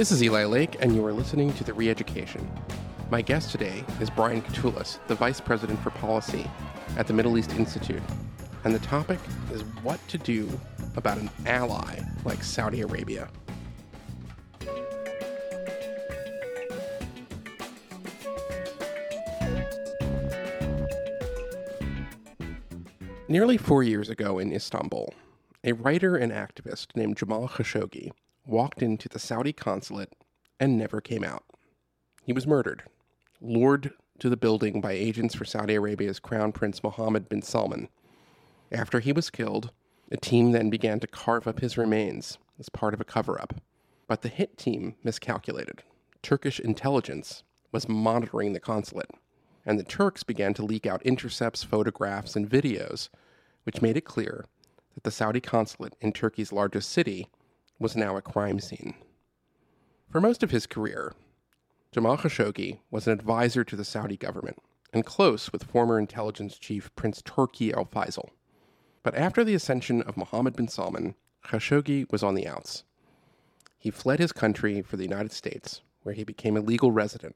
[0.00, 2.42] This is Eli Lake, and you are listening to The Reeducation.
[3.10, 6.50] My guest today is Brian Katulis, the Vice President for Policy
[6.96, 8.00] at the Middle East Institute.
[8.64, 9.18] And the topic
[9.52, 10.48] is what to do
[10.96, 13.28] about an ally like Saudi Arabia.
[23.28, 25.12] Nearly four years ago in Istanbul,
[25.62, 28.12] a writer and activist named Jamal Khashoggi
[28.50, 30.12] walked into the Saudi consulate
[30.58, 31.44] and never came out.
[32.24, 32.82] He was murdered,
[33.40, 37.88] lured to the building by agents for Saudi Arabia's Crown Prince Mohammed bin Salman.
[38.70, 39.70] After he was killed,
[40.10, 43.54] a team then began to carve up his remains as part of a cover up.
[44.06, 45.82] But the hit team miscalculated.
[46.22, 49.10] Turkish intelligence was monitoring the consulate,
[49.64, 53.08] and the Turks began to leak out intercepts, photographs, and videos,
[53.62, 54.46] which made it clear
[54.94, 57.28] that the Saudi consulate in Turkey's largest city
[57.80, 58.94] was now a crime scene.
[60.10, 61.14] For most of his career,
[61.92, 64.58] Jamal Khashoggi was an advisor to the Saudi government
[64.92, 68.28] and close with former intelligence chief Prince Turki al Faisal.
[69.02, 71.14] But after the ascension of Mohammed bin Salman,
[71.46, 72.84] Khashoggi was on the outs.
[73.78, 77.34] He fled his country for the United States, where he became a legal resident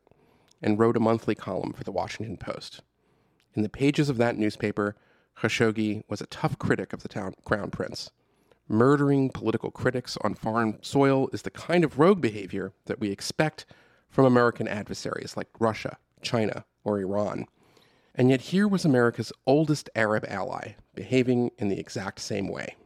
[0.60, 2.82] and wrote a monthly column for the Washington Post.
[3.54, 4.94] In the pages of that newspaper,
[5.38, 8.10] Khashoggi was a tough critic of the town, crown prince
[8.68, 13.66] Murdering political critics on foreign soil is the kind of rogue behavior that we expect
[14.08, 17.46] from American adversaries like Russia, China, or Iran.
[18.14, 22.76] And yet here was America's oldest Arab ally behaving in the exact same way.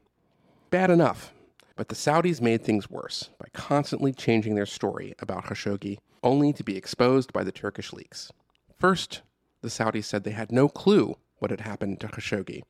[0.71, 1.33] Bad enough,
[1.77, 6.65] but the Saudis made things worse by constantly changing their story about Khashoggi, only to
[6.65, 8.33] be exposed by the Turkish leaks.
[8.77, 9.23] First,
[9.61, 12.63] the Saudis said they had no clue what had happened to Khashoggi.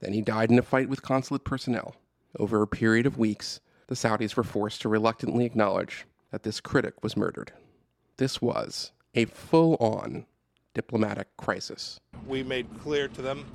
[0.00, 1.96] Then he died in a fight with consulate personnel.
[2.36, 7.02] Over a period of weeks, the Saudis were forced to reluctantly acknowledge that this critic
[7.02, 7.52] was murdered.
[8.18, 10.26] This was a full on
[10.74, 11.98] diplomatic crisis.
[12.26, 13.46] We made clear to them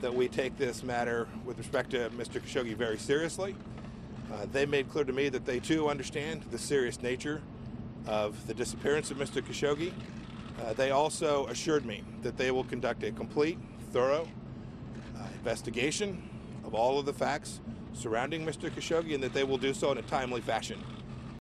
[0.00, 2.40] that we take this matter with respect to Mr.
[2.40, 3.54] Khashoggi very seriously.
[4.32, 7.40] Uh, they made clear to me that they too understand the serious nature
[8.06, 9.40] of the disappearance of Mr.
[9.40, 9.92] Khashoggi.
[10.64, 13.58] Uh, they also assured me that they will conduct a complete,
[13.92, 14.26] thorough
[15.16, 16.28] uh, investigation
[16.64, 17.60] of all of the facts
[17.96, 18.70] surrounding Mr.
[18.70, 20.82] Khashoggi and that they will do so in a timely fashion.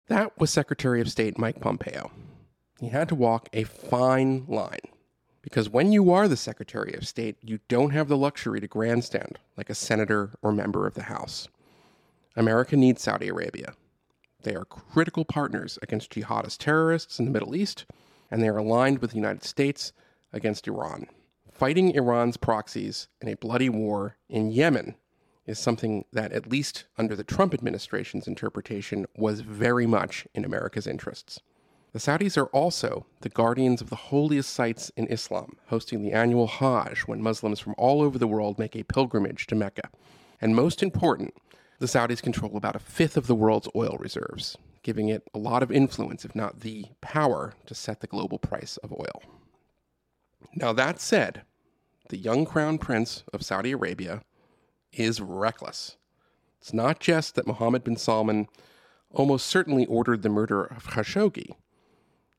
[0.09, 2.11] That was Secretary of State Mike Pompeo.
[2.81, 4.81] He had to walk a fine line
[5.43, 9.39] because when you are the Secretary of State, you don't have the luxury to grandstand
[9.57, 11.49] like a senator or member of the House.
[12.37, 13.75] America needs Saudi Arabia.
[14.43, 17.85] They are critical partners against jihadist terrorists in the Middle East,
[18.31, 19.93] and they are aligned with the United States
[20.33, 21.07] against Iran.
[21.51, 24.95] Fighting Iran's proxies in a bloody war in Yemen
[25.49, 30.87] is something that, at least under the Trump administration's interpretation, was very much in America's
[30.87, 31.41] interests.
[31.93, 36.47] The Saudis are also the guardians of the holiest sites in Islam, hosting the annual
[36.47, 39.89] Hajj when Muslims from all over the world make a pilgrimage to Mecca.
[40.39, 41.33] And most important,
[41.79, 45.63] the Saudis control about a fifth of the world's oil reserves, giving it a lot
[45.63, 49.23] of influence, if not the power, to set the global price of oil.
[50.55, 51.43] Now, that said,
[52.11, 54.23] the young crown prince of Saudi Arabia
[54.93, 55.97] is reckless.
[56.61, 58.49] It's not just that Mohammed bin Salman
[59.11, 61.55] almost certainly ordered the murder of Khashoggi,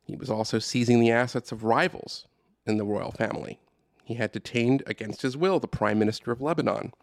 [0.10, 2.26] he was also seizing the assets of rivals
[2.66, 3.60] in the royal family.
[4.04, 6.94] He had detained against his will the prime minister of Lebanon.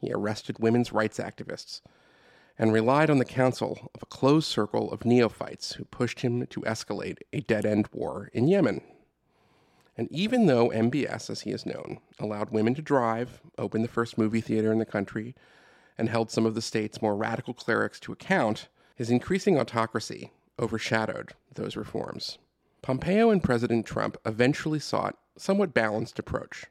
[0.00, 1.82] He arrested women's rights activists
[2.58, 6.62] and relied on the counsel of a closed circle of neophytes who pushed him to
[6.62, 8.80] escalate a dead end war in Yemen.
[9.96, 14.18] And even though MBS, as he is known, allowed women to drive, opened the first
[14.18, 15.34] movie theater in the country,
[15.96, 21.34] and held some of the state's more radical clerics to account, his increasing autocracy overshadowed
[21.54, 22.38] those reforms.
[22.82, 26.66] Pompeo and President Trump eventually sought a somewhat balanced approach.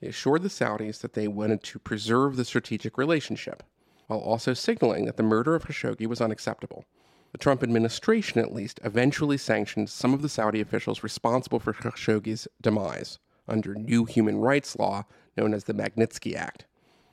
[0.00, 3.62] They assured the Saudis that they wanted to preserve the strategic relationship,
[4.06, 6.86] while also signaling that the murder of Khashoggi was unacceptable
[7.32, 12.48] the Trump administration, at least, eventually sanctioned some of the Saudi officials responsible for Khashoggi's
[12.60, 13.18] demise
[13.48, 15.04] under new human rights law
[15.36, 16.66] known as the Magnitsky Act.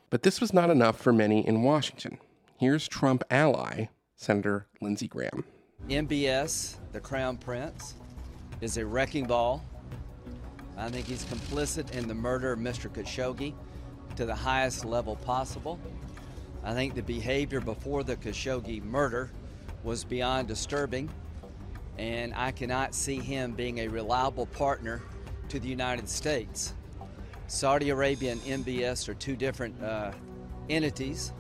[0.10, 2.18] But this was not enough for many in Washington.
[2.58, 5.44] Here's Trump ally, Senator Lindsey Graham.
[5.90, 7.96] MBS, the Crown Prince,
[8.62, 9.64] is a wrecking ball.
[10.78, 12.90] I think he's complicit in the murder of Mr.
[12.90, 13.54] Khashoggi
[14.16, 15.80] to the highest level possible.
[16.64, 19.32] I think the behavior before the Khashoggi murder
[19.88, 21.10] was beyond disturbing,
[21.98, 25.02] and I cannot see him being a reliable partner
[25.48, 26.74] to the United States.
[27.48, 30.12] Saudi Arabia and MBS are two different uh,
[30.70, 31.32] entities.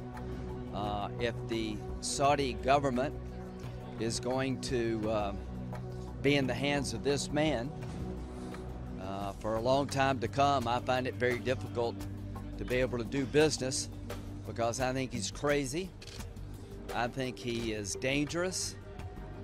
[0.74, 3.14] Uh, if the Saudi government
[4.00, 5.38] is going to um,
[6.22, 7.70] be in the hands of this man
[9.02, 10.70] uh, for a long time to come.
[10.70, 11.98] I find it very difficult
[12.58, 13.90] to be able to do business
[14.48, 15.90] because I think he's crazy.
[16.96, 18.76] I think he is dangerous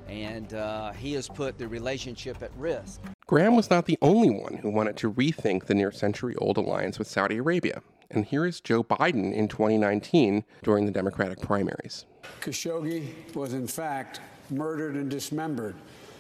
[0.08, 3.02] and uh, he has put the relationship at risk.
[3.26, 7.00] Graham was not the only one who wanted to rethink the near century old alliance
[7.00, 7.82] with Saudi Arabia.
[8.12, 12.06] And here is Joe Biden in 2019 during the Democratic primaries.
[12.42, 15.76] Khashoggi was, in fact, murdered and dismembered,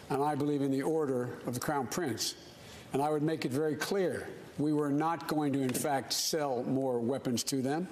[0.10, 2.36] and I believe in the order of the Crown Prince.
[2.94, 4.28] And I would make it very clear
[4.58, 7.88] we were not going to, in fact, sell more weapons to them.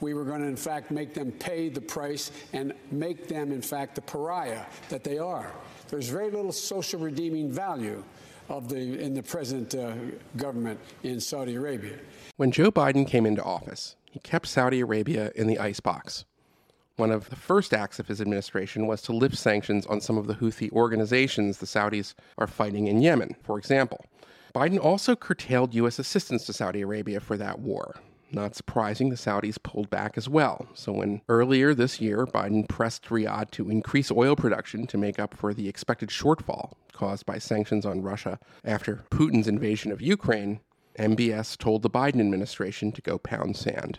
[0.00, 3.62] We were going to, in fact, make them pay the price and make them, in
[3.62, 5.52] fact, the pariah that they are.
[5.88, 8.02] There's very little social redeeming value
[8.48, 9.94] of the in the present uh,
[10.36, 11.98] government in Saudi Arabia.
[12.36, 16.24] When Joe Biden came into office, he kept Saudi Arabia in the icebox.
[16.96, 20.26] One of the first acts of his administration was to lift sanctions on some of
[20.26, 24.06] the Houthi organizations the Saudis are fighting in Yemen, for example.
[24.56, 25.98] Biden also curtailed U.S.
[25.98, 27.96] assistance to Saudi Arabia for that war.
[28.32, 30.66] Not surprising, the Saudis pulled back as well.
[30.72, 35.34] So, when earlier this year Biden pressed Riyadh to increase oil production to make up
[35.34, 40.60] for the expected shortfall caused by sanctions on Russia after Putin's invasion of Ukraine,
[40.98, 43.98] MBS told the Biden administration to go pound sand.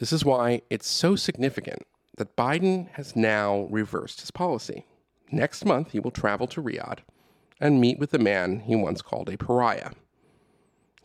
[0.00, 1.82] This is why it's so significant
[2.18, 4.84] that Biden has now reversed his policy.
[5.32, 6.98] Next month, he will travel to Riyadh
[7.60, 9.90] and meet with the man he once called a pariah.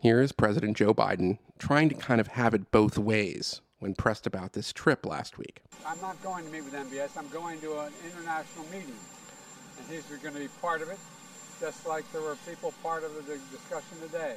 [0.00, 4.26] Here is President Joe Biden trying to kind of have it both ways when pressed
[4.26, 5.62] about this trip last week.
[5.86, 7.16] I'm not going to meet with MBS.
[7.16, 8.96] I'm going to an international meeting,
[9.78, 10.98] and he's going to be part of it,
[11.60, 14.36] just like there were people part of the discussion today.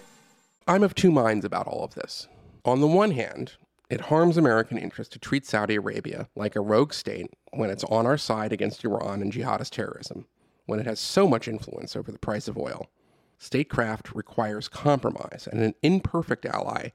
[0.68, 2.28] I'm of two minds about all of this.
[2.66, 3.54] On the one hand,
[3.90, 8.06] it harms American interests to treat Saudi Arabia like a rogue state when it's on
[8.06, 10.26] our side against Iran and jihadist terrorism
[10.66, 12.90] when it has so much influence over the price of oil.
[13.38, 16.90] Statecraft requires compromise, and an imperfect ally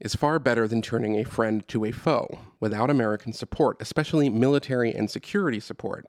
[0.00, 2.40] is far better than turning a friend to a foe.
[2.58, 6.06] Without American support, especially military and security support,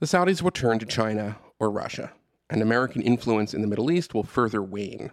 [0.00, 2.12] the Saudis will turn to China or Russia,
[2.50, 5.12] and American influence in the Middle East will further wane.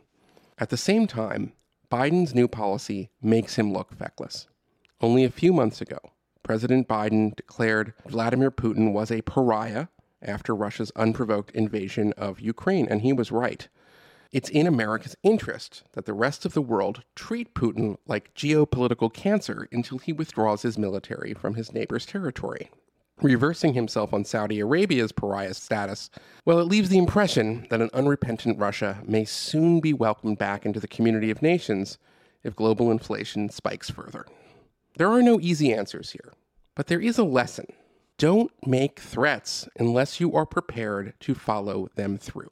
[0.57, 1.53] At the same time,
[1.91, 4.47] Biden's new policy makes him look feckless.
[4.99, 5.99] Only a few months ago,
[6.41, 9.87] President Biden declared Vladimir Putin was a pariah
[10.23, 13.67] after Russia's unprovoked invasion of Ukraine, and he was right.
[14.31, 19.67] It's in America's interest that the rest of the world treat Putin like geopolitical cancer
[19.71, 22.71] until he withdraws his military from his neighbor's territory.
[23.21, 26.09] Reversing himself on Saudi Arabia's pariah status,
[26.45, 30.79] well, it leaves the impression that an unrepentant Russia may soon be welcomed back into
[30.79, 31.99] the community of nations
[32.43, 34.25] if global inflation spikes further.
[34.97, 36.33] There are no easy answers here,
[36.73, 37.67] but there is a lesson
[38.23, 42.49] don't make threats unless you are prepared to follow them through.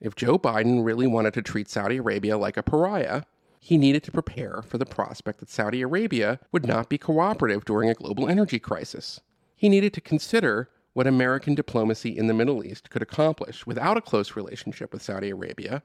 [0.00, 3.24] If Joe Biden really wanted to treat Saudi Arabia like a pariah,
[3.58, 7.90] he needed to prepare for the prospect that Saudi Arabia would not be cooperative during
[7.90, 9.20] a global energy crisis.
[9.54, 14.00] He needed to consider what American diplomacy in the Middle East could accomplish without a
[14.00, 15.82] close relationship with Saudi Arabia,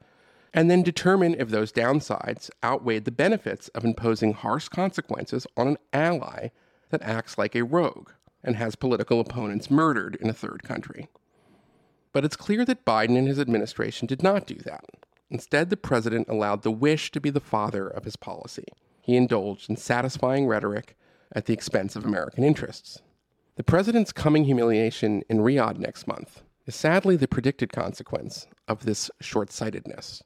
[0.54, 5.78] and then determine if those downsides outweighed the benefits of imposing harsh consequences on an
[5.92, 6.52] ally
[6.90, 8.12] that acts like a rogue
[8.46, 11.10] and has political opponents murdered in a third country.
[12.14, 14.86] But it's clear that Biden and his administration did not do that.
[15.30, 18.68] Instead, the president allowed the wish to be the father of his policy.
[19.02, 20.96] He indulged in satisfying rhetoric
[21.34, 23.02] at the expense of American interests.
[23.56, 29.12] The president's coming humiliation in Riyadh next month is sadly the predicted consequence of this
[29.20, 30.24] short sightedness.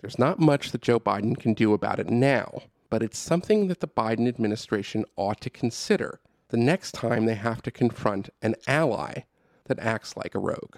[0.00, 3.80] There's not much that Joe Biden can do about it now, but it's something that
[3.80, 6.20] the Biden administration ought to consider
[6.52, 9.22] the next time they have to confront an ally
[9.64, 10.76] that acts like a rogue.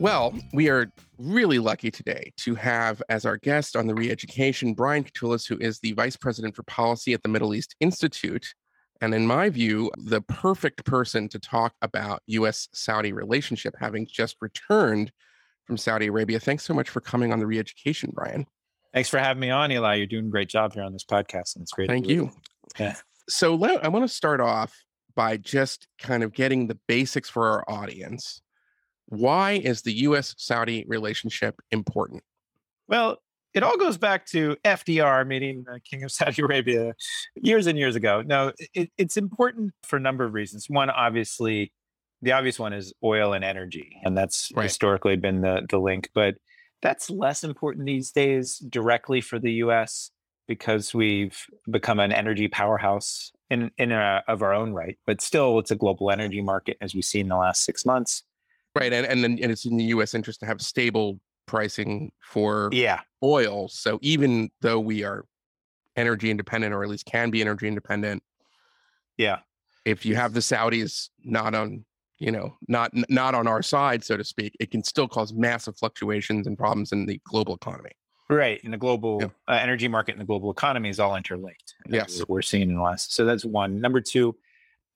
[0.00, 5.04] Well, we are really lucky today to have as our guest on the Reeducation Brian
[5.04, 8.54] Katulis, who is the Vice President for Policy at the Middle East Institute.
[9.02, 14.36] And in my view, the perfect person to talk about US Saudi relationship, having just
[14.40, 15.12] returned
[15.66, 16.40] from Saudi Arabia.
[16.40, 18.46] Thanks so much for coming on the Reeducation, Brian.
[18.92, 19.94] Thanks for having me on, Eli.
[19.94, 21.88] You're doing a great job here on this podcast, and it's great.
[21.88, 22.30] Thank you.
[22.78, 22.96] Yeah.
[23.28, 24.84] So let, I want to start off
[25.14, 28.42] by just kind of getting the basics for our audience.
[29.06, 30.34] Why is the U.S.
[30.38, 32.22] Saudi relationship important?
[32.88, 33.18] Well,
[33.54, 36.94] it all goes back to FDR meeting the King of Saudi Arabia
[37.36, 38.22] years and years ago.
[38.24, 40.68] No, it, it's important for a number of reasons.
[40.68, 41.72] One, obviously,
[42.20, 44.64] the obvious one is oil and energy, and that's right.
[44.64, 46.08] historically been the the link.
[46.14, 46.36] But
[46.82, 50.10] that's less important these days directly for the US
[50.48, 54.98] because we've become an energy powerhouse in in a, of our own right.
[55.06, 58.24] But still, it's a global energy market, as we see in the last six months.
[58.74, 60.14] Right, and and then and it's in the U.S.
[60.14, 63.68] interest to have stable pricing for Yeah, oil.
[63.68, 65.24] So even though we are
[65.96, 68.22] energy independent, or at least can be energy independent,
[69.16, 69.40] yeah,
[69.84, 71.84] if you have the Saudis not on,
[72.22, 75.76] you know, not not on our side, so to speak, it can still cause massive
[75.76, 77.90] fluctuations and problems in the global economy.
[78.30, 78.60] right.
[78.64, 79.28] In the global Yeah.
[79.48, 81.74] uh, energy market and the global economy is all interlinked.
[81.88, 82.22] Yes.
[82.28, 83.12] we're- seeing in the last.
[83.12, 83.80] So that's one.
[83.80, 84.36] Number two,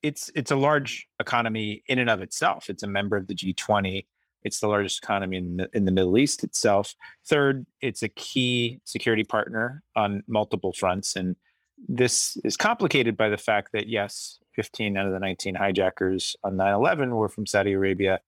[0.01, 2.69] it's it's a large economy in and of itself.
[2.69, 4.07] It's a member of the G20.
[4.43, 6.95] It's the largest economy in the, in the Middle East itself.
[7.27, 11.15] Third, it's a key security partner on multiple fronts.
[11.15, 11.35] And
[11.87, 16.57] this is complicated by the fact that, yes, 15 out of the 19 hijackers on
[16.57, 18.19] 9 11 were from Saudi Arabia,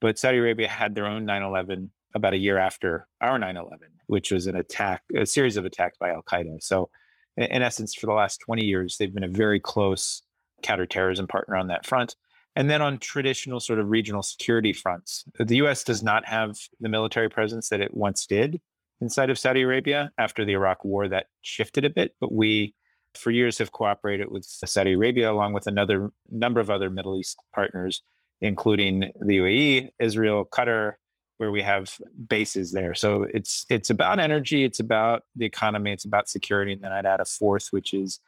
[0.00, 3.78] but Saudi Arabia had their own 9 11 about a year after our 9 11,
[4.06, 6.62] which was an attack, a series of attacks by Al Qaeda.
[6.62, 6.90] So,
[7.36, 10.22] in essence, for the last 20 years, they've been a very close
[10.62, 12.14] counterterrorism partner on that front.
[12.56, 16.88] And then on traditional sort of regional security fronts, the US does not have the
[16.88, 18.60] military presence that it once did
[19.00, 20.10] inside of Saudi Arabia.
[20.18, 22.74] After the Iraq war, that shifted a bit, but we
[23.14, 27.38] for years have cooperated with Saudi Arabia along with another number of other Middle East
[27.54, 28.02] partners,
[28.40, 30.94] including the UAE, Israel, Qatar,
[31.38, 31.96] where we have
[32.28, 32.94] bases there.
[32.94, 37.06] So it's it's about energy, it's about the economy, it's about security, and then I'd
[37.06, 38.20] add a fourth, which is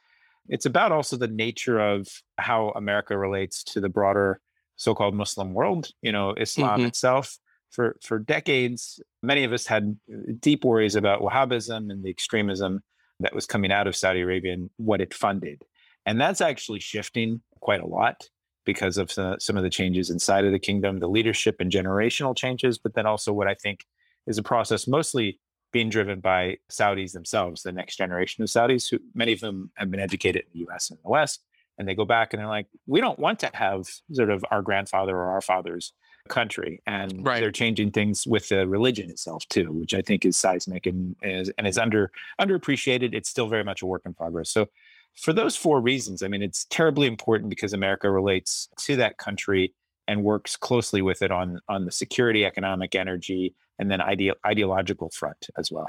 [0.49, 4.41] it's about also the nature of how America relates to the broader
[4.75, 5.91] so-called Muslim world.
[6.01, 6.87] You know, Islam Mhm.
[6.87, 7.37] itself.
[7.69, 9.97] For for decades, many of us had
[10.39, 12.83] deep worries about Wahhabism and the extremism
[13.23, 15.63] that was coming out of Saudi Arabia and what it funded.
[16.05, 18.27] And that's actually shifting quite a lot
[18.65, 22.35] because of some, some of the changes inside of the kingdom, the leadership and generational
[22.35, 23.85] changes, but then also what I think
[24.27, 25.39] is a process mostly
[25.71, 29.89] being driven by Saudis themselves, the next generation of Saudis, who many of them have
[29.89, 31.43] been educated in the US and the West.
[31.77, 34.61] And they go back and they're like, we don't want to have sort of our
[34.61, 35.91] grandfather or our father's
[36.29, 36.81] country.
[36.87, 37.39] And Right.
[37.39, 41.49] they're changing things with the religion itself too, which I think is seismic and is
[41.57, 43.13] and is under underappreciated.
[43.13, 44.49] It's still very much a work in progress.
[44.49, 44.69] So
[45.15, 49.73] for those four reasons, I mean, it's terribly important because America relates to that country
[50.07, 55.09] and works closely with it on on the security, economic, energy, and then ide- ideological
[55.09, 55.87] front as well.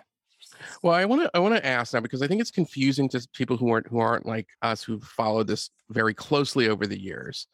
[0.82, 3.26] Well, I want to I want to ask now because I think it's confusing to
[3.32, 7.46] people who aren't who aren't like us who've followed this very closely over the years.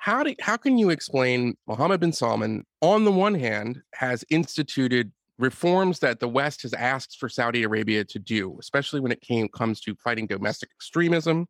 [0.00, 5.12] How do how can you explain Mohammed bin Salman on the one hand has instituted
[5.38, 9.46] reforms that the West has asked for Saudi Arabia to do, especially when it came
[9.48, 11.46] comes to fighting domestic extremism.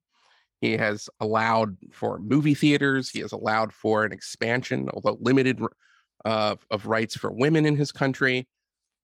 [0.60, 3.08] He has allowed for movie theaters.
[3.08, 5.60] He has allowed for an expansion, although limited,
[6.24, 8.46] uh, of rights for women in his country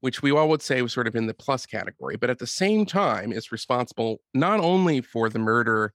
[0.00, 2.46] which we all would say was sort of in the plus category, but at the
[2.46, 5.92] same time is responsible not only for the murder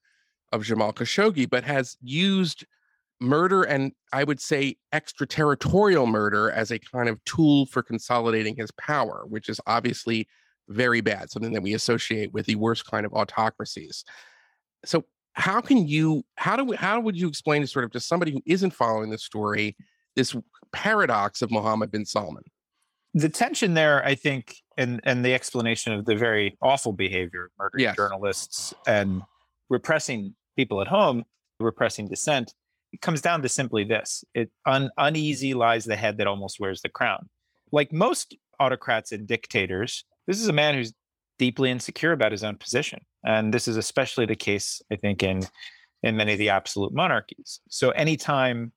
[0.50, 2.66] of Jamal Khashoggi, but has used
[3.22, 8.70] murder and I would say extraterritorial murder as a kind of tool for consolidating his
[8.72, 10.28] power, which is obviously
[10.68, 14.04] very bad, something that we associate with the worst kind of autocracies.
[14.84, 18.00] So how can you how do we, how would you explain to sort of to
[18.00, 19.76] somebody who isn't following the story
[20.16, 20.36] this
[20.72, 22.44] paradox of Mohammed bin Salman?
[23.14, 27.50] the tension there, I think, and and the explanation of the very awful behavior of
[27.58, 27.96] murdering Yes.
[27.96, 29.22] journalists and
[29.68, 31.24] repressing people at home,
[31.60, 32.54] repressing dissent,
[33.00, 36.88] comes down to simply this: it un, uneasy lies the head that almost wears the
[36.88, 37.28] crown.
[37.70, 40.92] Like most autocrats and dictators, this is a man who's
[41.38, 45.42] deeply insecure about his own position, and this is especially the case, I think, in
[46.02, 47.60] in many of the absolute monarchies.
[47.68, 48.72] So anytime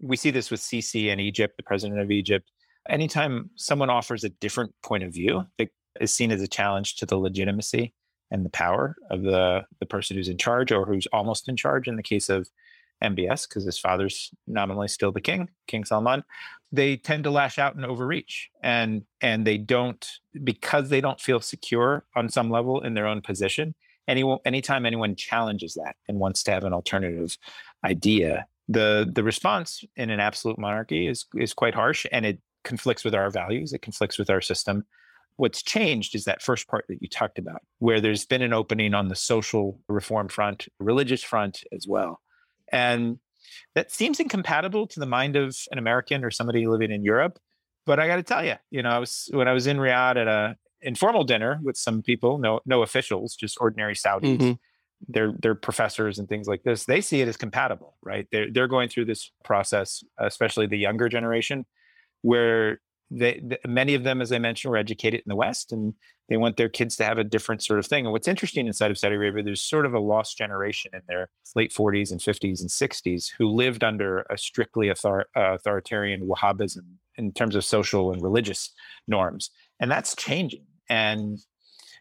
[0.00, 2.50] we see this with Sisi in Egypt, the president of Egypt
[2.88, 5.68] anytime someone offers a different point of view that
[6.00, 7.92] is seen as a challenge to the legitimacy
[8.30, 11.88] and the power of the the person who's in charge or who's almost in charge
[11.88, 12.48] in the case of
[13.02, 16.24] MBS because his father's nominally still the king King Salman
[16.70, 20.06] they tend to lash out and overreach and and they don't
[20.44, 23.74] because they don't feel secure on some level in their own position
[24.06, 27.36] anyone anytime anyone challenges that and wants to have an alternative
[27.84, 33.04] idea the the response in an absolute monarchy is is quite harsh and it conflicts
[33.04, 34.84] with our values it conflicts with our system.
[35.36, 38.92] What's changed is that first part that you talked about where there's been an opening
[38.92, 42.20] on the social reform front religious front as well
[42.72, 43.18] and
[43.74, 47.38] that seems incompatible to the mind of an american or somebody living in europe
[47.86, 50.16] but i got to tell you you know i was when i was in riyadh
[50.16, 54.58] at a informal dinner with some people no no officials just ordinary saudis Mhm.
[55.08, 58.68] they're they're professors and things like this they see it as compatible right they're, they're
[58.68, 61.66] going through this process especially the younger generation
[62.22, 65.94] where they, many of them, as I mentioned, were educated in the West, and
[66.28, 68.04] they want their kids to have a different sort of thing.
[68.04, 71.30] And what's interesting inside of Saudi Arabia, there's sort of a lost generation in their
[71.56, 76.82] late 40s and 50s and 60s who lived under a strictly author- uh, authoritarian Wahhabism
[77.16, 78.72] in terms of social and religious
[79.06, 79.50] norms,
[79.80, 80.66] and that's changing.
[80.90, 81.38] And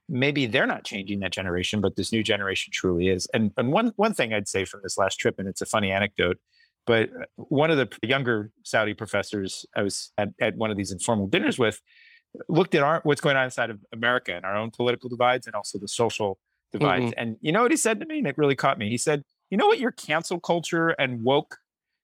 [0.10, 3.28] maybe they're not changing that generation, but this new generation truly is.
[3.34, 5.92] And and one one thing I'd say from this last trip, and it's a funny
[5.92, 6.38] anecdote
[6.88, 10.91] but uh, one of the younger Saudi professors I was at, at one of these
[10.91, 11.79] informal dinners with
[12.50, 15.56] looked at our, what's going on inside of America and our own political divides and
[15.56, 16.39] also the social
[16.72, 17.06] divides.
[17.06, 17.20] Mm-hmm.
[17.20, 18.20] And you know what he said to me?
[18.20, 18.89] And it really caught me.
[18.89, 21.58] He said, You know what your cancel culture and woke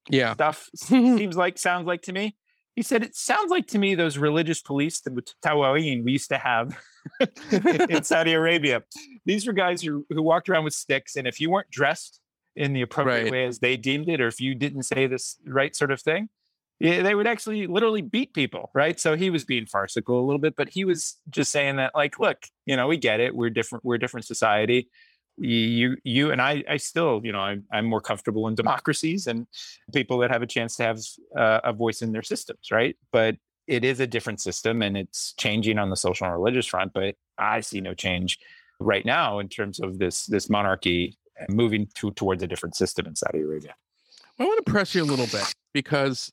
[0.09, 0.33] yeah.
[0.33, 2.35] stuff seems like, sounds like to me?
[2.75, 6.77] He said, It sounds like to me those religious police, the we used to have
[7.51, 8.83] in, in Saudi Arabia.
[9.25, 11.15] These were guys who, who walked around with sticks.
[11.15, 12.19] And if you weren't dressed
[12.55, 13.31] in the appropriate right.
[13.31, 16.29] way as they deemed it, or if you didn't say this right sort of thing,
[16.79, 18.99] yeah, they would actually literally beat people, right?
[18.99, 22.19] So he was being farcical a little bit, but he was just saying that, like,
[22.19, 23.35] look, you know, we get it.
[23.35, 23.85] We're different.
[23.85, 24.89] We're a different society.
[25.37, 29.47] You, you, and I, I still, you know, I'm, I'm more comfortable in democracies and
[29.93, 30.99] people that have a chance to have
[31.35, 32.95] uh, a voice in their systems, right?
[33.11, 36.91] But it is a different system, and it's changing on the social and religious front.
[36.93, 38.39] But I see no change
[38.79, 41.17] right now in terms of this this monarchy
[41.49, 43.75] moving to, towards a different system in Saudi Arabia.
[44.39, 46.31] I want to press you a little bit because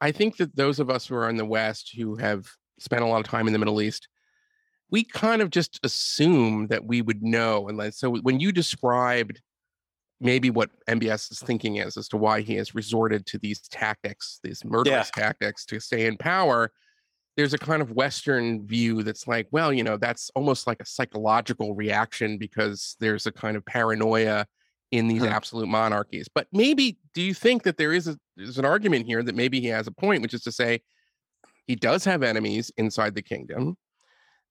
[0.00, 2.46] I think that those of us who are in the West who have
[2.78, 4.08] spent a lot of time in the Middle East,
[4.90, 7.68] we kind of just assume that we would know.
[7.68, 9.40] And so when you described
[10.20, 14.40] maybe what MBS is thinking is as to why he has resorted to these tactics,
[14.42, 15.22] these murderous yeah.
[15.22, 16.70] tactics to stay in power,
[17.36, 20.86] there's a kind of Western view that's like, well, you know, that's almost like a
[20.86, 24.46] psychological reaction because there's a kind of paranoia
[24.92, 25.28] in these huh.
[25.28, 26.28] absolute monarchies.
[26.32, 29.60] But maybe do you think that there is a there's an argument here that maybe
[29.60, 30.80] he has a point, which is to say
[31.66, 33.76] he does have enemies inside the kingdom.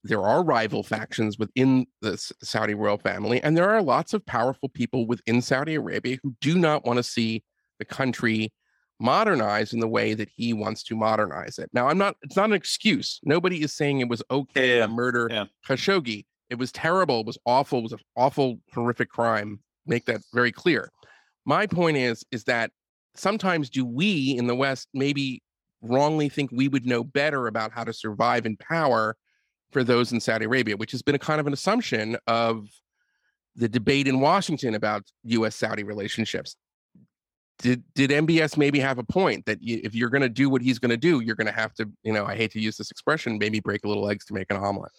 [0.03, 4.67] There are rival factions within the Saudi royal family, and there are lots of powerful
[4.67, 7.43] people within Saudi Arabia who do not want to see
[7.79, 8.51] the country
[8.99, 11.69] modernize in the way that he wants to modernize it.
[11.73, 13.19] Now, I'm not, it's not an excuse.
[13.23, 15.45] Nobody is saying it was okay yeah, to murder yeah.
[15.67, 16.25] Khashoggi.
[16.49, 17.21] It was terrible.
[17.21, 17.79] It was awful.
[17.79, 19.59] It was an awful, horrific crime.
[19.85, 20.89] Make that very clear.
[21.45, 22.71] My point is, is that
[23.15, 25.41] sometimes do we in the West maybe
[25.81, 29.17] wrongly think we would know better about how to survive in power
[29.71, 32.67] for those in Saudi Arabia, which has been a kind of an assumption of
[33.55, 36.55] the debate in Washington about US Saudi relationships
[37.63, 40.61] did did MBS maybe have a point that you, if you're going to do what
[40.61, 42.75] he's going to do, you're going to have to, you know, I hate to use
[42.75, 44.91] this expression, maybe break a little eggs to make an omelet.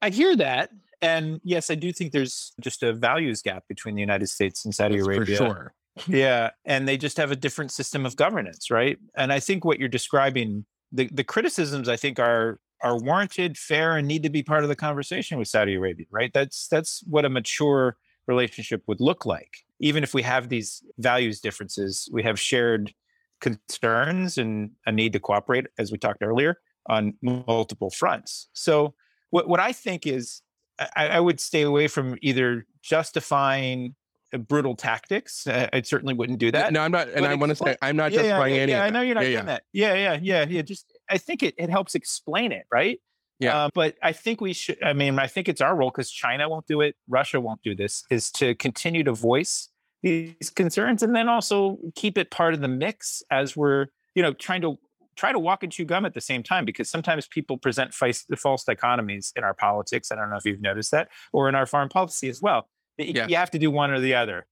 [0.00, 0.70] I hear that,
[1.02, 4.72] and yes, I do think there's just a values gap between the United States and
[4.72, 5.36] Saudi That's Arabia.
[5.36, 5.74] For sure.
[6.06, 8.98] Yeah, and they just have a different system of governance, right?
[9.16, 13.96] And I think what you're describing, the the criticisms, I think are are warranted, fair,
[13.96, 16.30] and need to be part of the conversation with Saudi Arabia, right?
[16.34, 21.40] That's that's what a mature relationship would look like even if we have these values
[21.40, 22.92] differences, we have shared
[23.40, 26.58] concerns and a need to cooperate, as we talked earlier,
[26.88, 28.48] on multiple fronts.
[28.52, 28.94] So,
[29.30, 30.42] what, what I think is,
[30.78, 33.94] I, I would stay away from either justifying
[34.32, 35.46] uh, brutal tactics.
[35.46, 36.72] Uh, I certainly wouldn't do that.
[36.72, 38.72] No, I'm not, and but I want to say I'm not yeah, justifying yeah, any.
[38.72, 39.62] Yeah, I know you're not yeah, doing that.
[39.72, 40.62] Yeah, yeah, yeah, yeah.
[40.62, 43.00] Just I think it it helps explain it, right?
[43.38, 43.56] Yeah.
[43.56, 46.48] Uh, but I think we should, I mean, I think it's our role because China
[46.48, 49.68] won't do it, Russia won't do this, is to continue to voice
[50.02, 54.32] these concerns and then also keep it part of the mix as we're, you know,
[54.32, 54.78] trying to
[55.16, 58.24] try to walk and chew gum at the same time because sometimes people present false,
[58.36, 60.12] false dichotomies in our politics.
[60.12, 62.68] I don't know if you've noticed that, or in our foreign policy as well.
[62.98, 63.26] Yeah.
[63.26, 64.46] You have to do one or the other.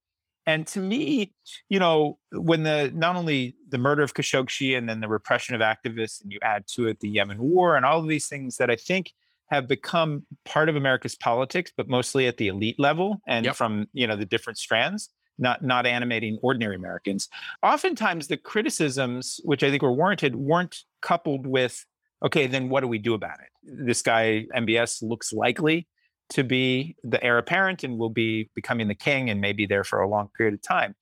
[0.46, 1.32] And to me,
[1.68, 5.60] you know, when the not only the murder of Khashoggi and then the repression of
[5.60, 8.70] activists, and you add to it the Yemen war and all of these things that
[8.70, 9.12] I think
[9.50, 13.56] have become part of America's politics, but mostly at the elite level and yep.
[13.56, 17.28] from you know the different strands, not not animating ordinary Americans.
[17.62, 21.84] Oftentimes, the criticisms, which I think were warranted, weren't coupled with,
[22.22, 23.48] okay, then what do we do about it?
[23.86, 25.88] This guy MBS looks likely
[26.30, 30.00] to be the heir apparent and will be becoming the king and maybe there for
[30.00, 30.94] a long period of time.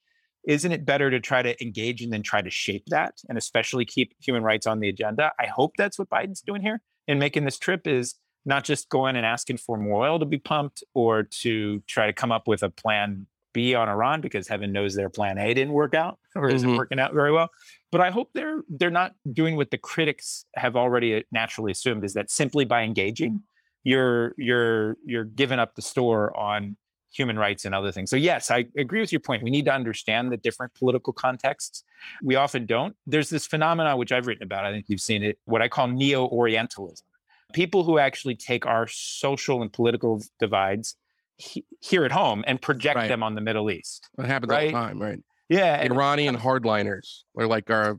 [0.45, 3.85] Isn't it better to try to engage and then try to shape that and especially
[3.85, 5.33] keep human rights on the agenda?
[5.39, 9.15] I hope that's what Biden's doing here in making this trip is not just going
[9.15, 12.63] and asking for more oil to be pumped or to try to come up with
[12.63, 16.49] a plan B on Iran because heaven knows their plan A didn't work out or
[16.49, 16.79] isn't mm-hmm.
[16.79, 17.51] working out very well.
[17.91, 22.05] But I hope they're they're not doing what the critics have already uh, naturally assumed
[22.05, 23.43] is that simply by engaging
[23.85, 26.77] you're you're you're giving up the store on
[27.13, 28.11] human rights and other things.
[28.11, 29.43] So, yes, I agree with your point.
[29.43, 31.85] We need to understand the different political contexts.
[32.23, 32.97] We often don't.
[33.07, 35.89] There's this phenomenon, which I've written about, I think you've seen it, what I call
[35.89, 37.07] neo Orientalism.
[37.53, 40.97] People who actually take our social and political divides
[41.37, 43.09] he, here at home and project right.
[43.09, 44.09] them on the Middle East.
[44.19, 44.75] It happens right?
[44.75, 45.19] all the time, right?
[45.51, 45.83] Yeah.
[45.83, 47.99] Iranian hardliners are like our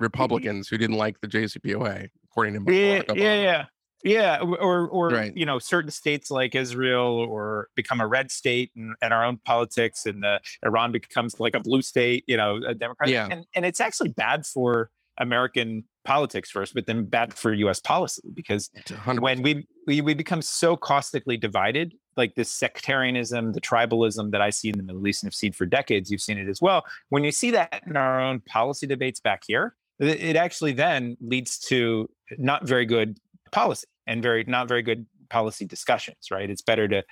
[0.00, 3.64] Republicans who didn't like the JCPOA, according to yeah, yeah, yeah.
[4.02, 5.36] Yeah, or or right.
[5.36, 9.38] you know, certain states like Israel or become a red state and, and our own
[9.44, 13.10] politics, and uh, Iran becomes like a blue state, you know, a Democrat.
[13.10, 13.28] Yeah.
[13.30, 17.78] And and it's actually bad for American politics first, but then bad for U.S.
[17.78, 19.20] policy because 100%.
[19.20, 24.50] when we, we we become so caustically divided, like this sectarianism, the tribalism that I
[24.50, 26.84] see in the Middle East and have seen for decades, you've seen it as well.
[27.10, 31.58] When you see that in our own policy debates back here, it actually then leads
[31.58, 32.08] to
[32.38, 33.18] not very good
[33.50, 37.02] policy and very not very good policy discussions right it's better to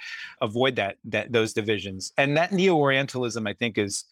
[0.42, 4.05] avoid that that those divisions and that neo-orientalism i think is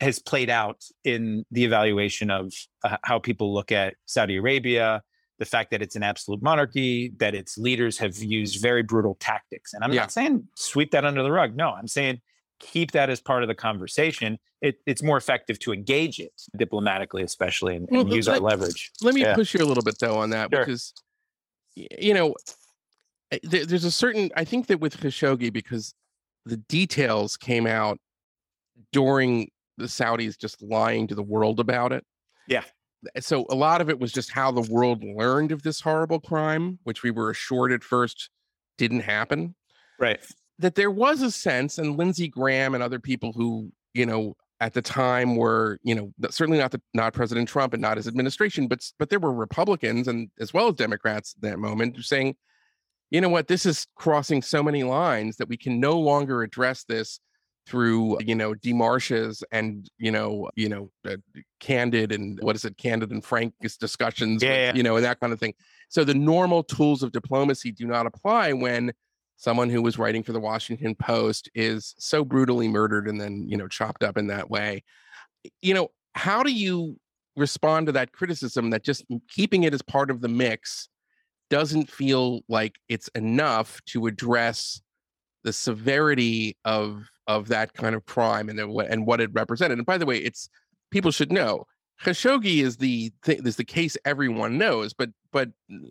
[0.00, 2.52] has played out in the evaluation of
[2.84, 5.02] uh, how people look at saudi arabia
[5.38, 9.72] the fact that it's an absolute monarchy that its leaders have used very brutal tactics
[9.72, 10.00] and i'm yeah.
[10.00, 12.20] not saying sweep that under the rug no i'm saying
[12.60, 17.22] keep that as part of the conversation it, it's more effective to engage it diplomatically
[17.22, 19.34] especially and, and well, use let, our leverage let me yeah.
[19.34, 20.64] push you a little bit though on that sure.
[20.64, 20.94] because
[21.74, 22.34] you know,
[23.30, 25.94] eh, there's a certain, I think that with Khashoggi, because
[26.46, 27.98] the details came out
[28.92, 32.04] during the Saudis just lying to the world about it.
[32.48, 32.64] Yeah.
[33.14, 36.20] Eh, so a lot of it was just how the world learned of this horrible
[36.20, 38.30] crime, which we were assured at first
[38.78, 39.54] didn't happen.
[39.98, 40.24] Right.
[40.58, 44.72] That there was a sense, and Lindsey Graham and other people who, you know, at
[44.72, 48.68] the time were, you know, certainly not the not President Trump and not his administration,
[48.68, 52.36] but but there were Republicans and as well as Democrats at that moment saying,
[53.10, 56.84] you know what, this is crossing so many lines that we can no longer address
[56.84, 57.20] this
[57.66, 61.16] through you know demarches and you know you know uh,
[61.60, 64.72] candid and what is it candid and frank discussions yeah, with, yeah.
[64.74, 65.54] you know and that kind of thing
[65.88, 68.92] so the normal tools of diplomacy do not apply when
[69.36, 73.56] someone who was writing for the Washington Post is so brutally murdered and then, you
[73.56, 74.82] know, chopped up in that way.
[75.60, 76.98] You know, how do you
[77.36, 80.88] respond to that criticism that just keeping it as part of the mix
[81.50, 84.80] doesn't feel like it's enough to address
[85.42, 89.78] the severity of of that kind of crime and and what it represented.
[89.78, 90.48] And by the way, it's
[90.90, 91.66] people should know
[92.02, 95.90] Khashoggi is the th- is the case everyone knows, but but mm,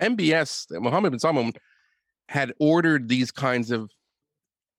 [0.00, 1.52] MBS Mohammed bin Salman
[2.28, 3.90] had ordered these kinds of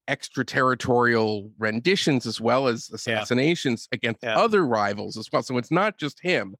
[0.08, 3.96] extraterritorial renditions as well as assassinations yeah.
[3.96, 4.38] against yeah.
[4.38, 5.44] other rivals as well.
[5.44, 6.56] So it's not just him.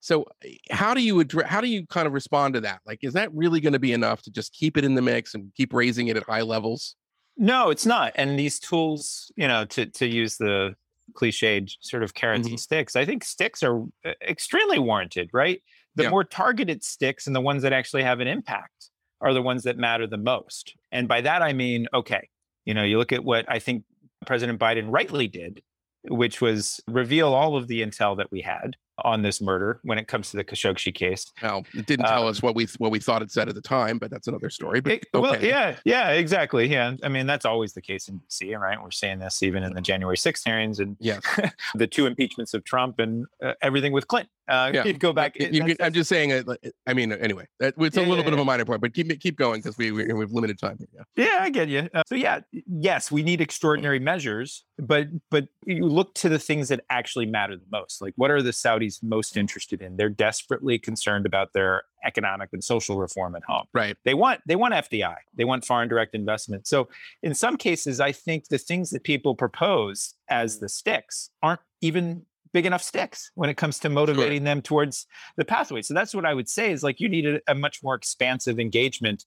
[0.00, 2.80] So eh, how do you address how do you kind of respond to that?
[2.84, 5.34] Like is that really going to be enough to just keep it in the mix
[5.34, 6.96] and keep raising it at high levels?
[7.36, 8.12] No, it's not.
[8.14, 10.74] And these tools, you know, to to use the
[11.12, 12.54] cliched sort of carrots mm-hmm.
[12.54, 15.62] and sticks, I think sticks are eh, extremely warranted, right?
[15.96, 16.10] The yeah.
[16.10, 18.90] more targeted sticks and the ones that actually have an impact
[19.24, 20.74] are the ones that matter the most.
[20.92, 22.28] And by that, I mean, okay,
[22.64, 23.84] you know, you look at what I think
[24.26, 25.62] President Biden rightly did,
[26.04, 30.06] which was reveal all of the intel that we had on this murder when it
[30.06, 31.32] comes to the Khashoggi case.
[31.42, 33.60] Well, it didn't tell um, us what we what we thought it said at the
[33.60, 34.80] time, but that's another story.
[34.80, 35.22] But it, okay.
[35.22, 36.70] well, yeah, yeah, exactly.
[36.70, 38.80] Yeah, I mean that's always the case in DC, right?
[38.80, 41.18] We're seeing this even in the January 6th hearings and yeah,
[41.74, 44.30] the two impeachments of Trump and uh, everything with Clinton.
[44.48, 44.92] Uh, yeah.
[44.92, 45.36] go back.
[45.80, 46.32] I'm just saying.
[46.32, 46.54] Uh,
[46.86, 49.60] I mean, anyway, it's a little bit of a minor point, but keep keep going
[49.60, 50.78] because we, we have limited time.
[50.78, 51.24] Here, yeah.
[51.24, 51.88] yeah, I get you.
[51.94, 56.68] Uh, so yeah, yes, we need extraordinary measures, but but you look to the things
[56.68, 58.02] that actually matter the most.
[58.02, 59.96] Like, what are the Saudis most interested in?
[59.96, 63.64] They're desperately concerned about their economic and social reform at home.
[63.72, 63.96] Right.
[64.04, 65.16] They want they want FDI.
[65.34, 66.66] They want foreign direct investment.
[66.66, 66.88] So
[67.22, 72.26] in some cases, I think the things that people propose as the sticks aren't even
[72.54, 74.44] big enough sticks when it comes to motivating sure.
[74.44, 75.82] them towards the pathway.
[75.82, 78.58] So that's what I would say is like you need a, a much more expansive
[78.58, 79.24] engagement.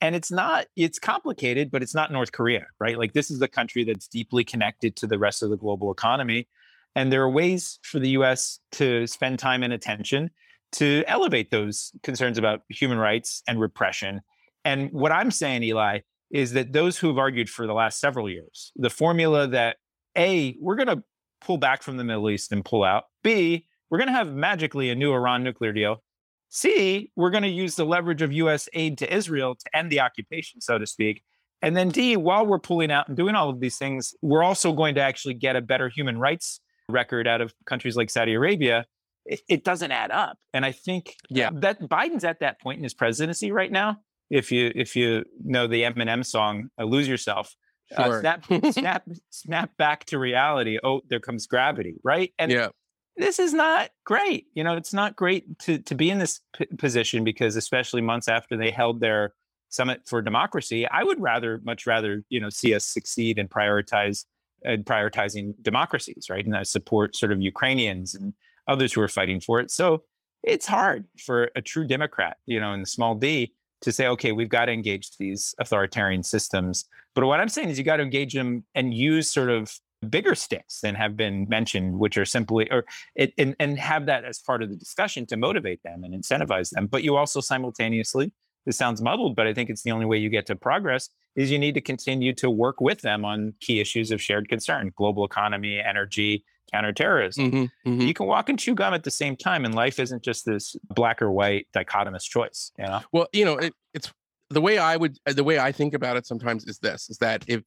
[0.00, 2.96] And it's not, it's complicated, but it's not North Korea, right?
[2.96, 6.48] Like this is a country that's deeply connected to the rest of the global economy.
[6.94, 10.30] And there are ways for the US to spend time and attention
[10.72, 14.20] to elevate those concerns about human rights and repression.
[14.64, 18.30] And what I'm saying, Eli, is that those who have argued for the last several
[18.30, 19.78] years, the formula that
[20.16, 21.02] A, we're going to
[21.40, 23.04] pull back from the Middle East and pull out.
[23.22, 26.02] B, we're going to have magically a new Iran nuclear deal.
[26.50, 30.00] C, we're going to use the leverage of US aid to Israel to end the
[30.00, 31.22] occupation, so to speak.
[31.60, 34.72] And then D, while we're pulling out and doing all of these things, we're also
[34.72, 38.86] going to actually get a better human rights record out of countries like Saudi Arabia.
[39.26, 40.38] It, it doesn't add up.
[40.54, 41.50] And I think yeah.
[41.54, 43.98] that Biden's at that point in his presidency right now.
[44.30, 47.54] If you if you know the Eminem song uh, "Lose Yourself,"
[47.96, 50.78] uh, snap, snap, snap back to reality.
[50.82, 52.32] Oh, there comes gravity, right?
[52.38, 52.68] And yeah.
[53.16, 54.46] this is not great.
[54.54, 58.28] You know, it's not great to to be in this p- position because, especially months
[58.28, 59.34] after they held their
[59.70, 64.24] summit for democracy, I would rather, much rather, you know, see us succeed and prioritize
[64.64, 66.44] and prioritizing democracies, right?
[66.44, 68.32] And I support sort of Ukrainians and
[68.66, 69.70] others who are fighting for it.
[69.70, 70.02] So
[70.42, 74.32] it's hard for a true Democrat, you know, in the small D to say, okay,
[74.32, 76.86] we've got to engage these authoritarian systems.
[77.18, 79.72] But what I'm saying is you got to engage them and use sort of
[80.08, 82.84] bigger sticks than have been mentioned, which are simply, or
[83.16, 86.70] it, and, and have that as part of the discussion to motivate them and incentivize
[86.70, 86.86] them.
[86.86, 88.32] But you also simultaneously,
[88.66, 91.50] this sounds muddled, but I think it's the only way you get to progress is
[91.50, 95.24] you need to continue to work with them on key issues of shared concern, global
[95.24, 97.50] economy, energy, counterterrorism.
[97.50, 98.06] Mhm, mhm.
[98.06, 100.76] You can walk and chew gum at the same time, and life isn't just this
[100.94, 102.70] black or white dichotomous choice.
[102.78, 103.00] You know?
[103.10, 104.12] Well, you know, it, it's
[104.50, 107.18] the way I would, uh, the way I think about it sometimes is this: is
[107.18, 107.62] that if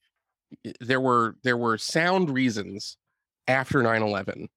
[0.79, 2.97] there were there were sound reasons
[3.47, 4.47] after 9/11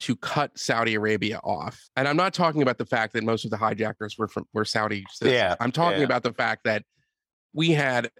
[0.00, 3.50] to cut Saudi Arabia off, and I'm not talking about the fact that most of
[3.50, 5.04] the hijackers were from were Saudi.
[5.10, 5.36] Citizens.
[5.36, 6.06] Yeah, I'm talking yeah.
[6.06, 6.82] about the fact that
[7.52, 8.10] we had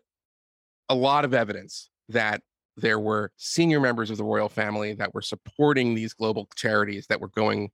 [0.89, 2.43] a lot of evidence that
[2.77, 7.21] there were senior members of the royal family that were supporting these global charities that
[7.21, 7.71] were going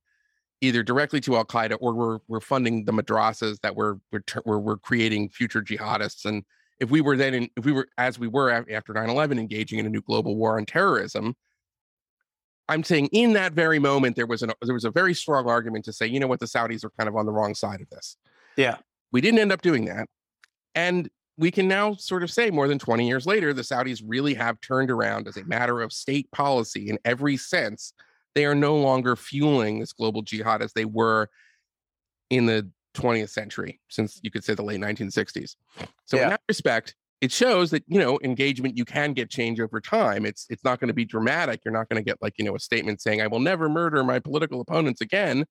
[0.63, 3.99] either directly to Al Qaeda or we're we're funding the madrasas that were
[4.45, 6.25] were, were creating future jihadists.
[6.25, 6.43] And
[6.79, 9.85] if we were then, in, if we were as we were after 9/11, engaging in
[9.85, 11.35] a new global war on terrorism,
[12.69, 15.85] I'm saying in that very moment there was an there was a very strong argument
[15.85, 17.89] to say, you know what, the Saudis are kind of on the wrong side of
[17.89, 18.17] this.
[18.55, 18.77] Yeah.
[19.11, 20.07] We didn't end up doing that,
[20.73, 24.33] and we can now sort of say more than 20 years later, the Saudis really
[24.35, 27.93] have turned around as a matter of state policy in every sense.
[28.35, 31.29] They are no longer fueling this global jihad as they were
[32.29, 35.55] in the 20th century, since you could say the late 1960s.
[36.05, 36.23] So Yeah.
[36.23, 40.25] in that respect, it shows that you know engagement you can get change over time.
[40.25, 41.61] It's it's not going to be dramatic.
[41.63, 44.03] You're not going to get like you know a statement saying I will never murder
[44.03, 45.45] my political opponents again.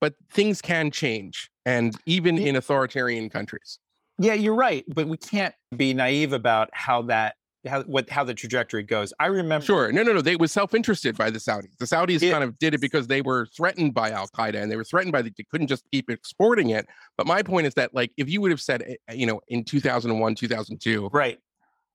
[0.00, 3.78] But things can change, and even in authoritarian countries.
[4.18, 8.34] Yeah, you're right, but we can't be naive about how that how what how the
[8.34, 9.12] trajectory goes.
[9.20, 9.92] I remember Sure.
[9.92, 10.20] No, no, no.
[10.20, 11.76] They was self-interested by the Saudis.
[11.78, 12.32] The Saudis Yeah.
[12.32, 15.12] kind of did it because they were threatened by Al Qaeda and they were threatened
[15.12, 16.86] by the they couldn't just keep exporting it.
[17.16, 19.64] But my point is that like if you would have said eh, you know in
[19.64, 21.38] 2001, 2002, right.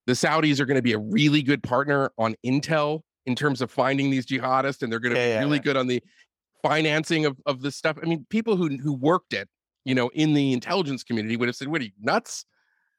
[0.06, 3.70] the Saudis are going to be a really good partner on intel in terms of
[3.70, 5.64] finding these jihadists and they're going to Yeah, be yeah, really yeah.
[5.64, 6.02] good on the
[6.64, 7.98] financing of of this stuff.
[8.02, 9.50] I mean, people who who worked it,
[9.86, 12.46] you know, in the intelligence community would have said, "What are you nuts?"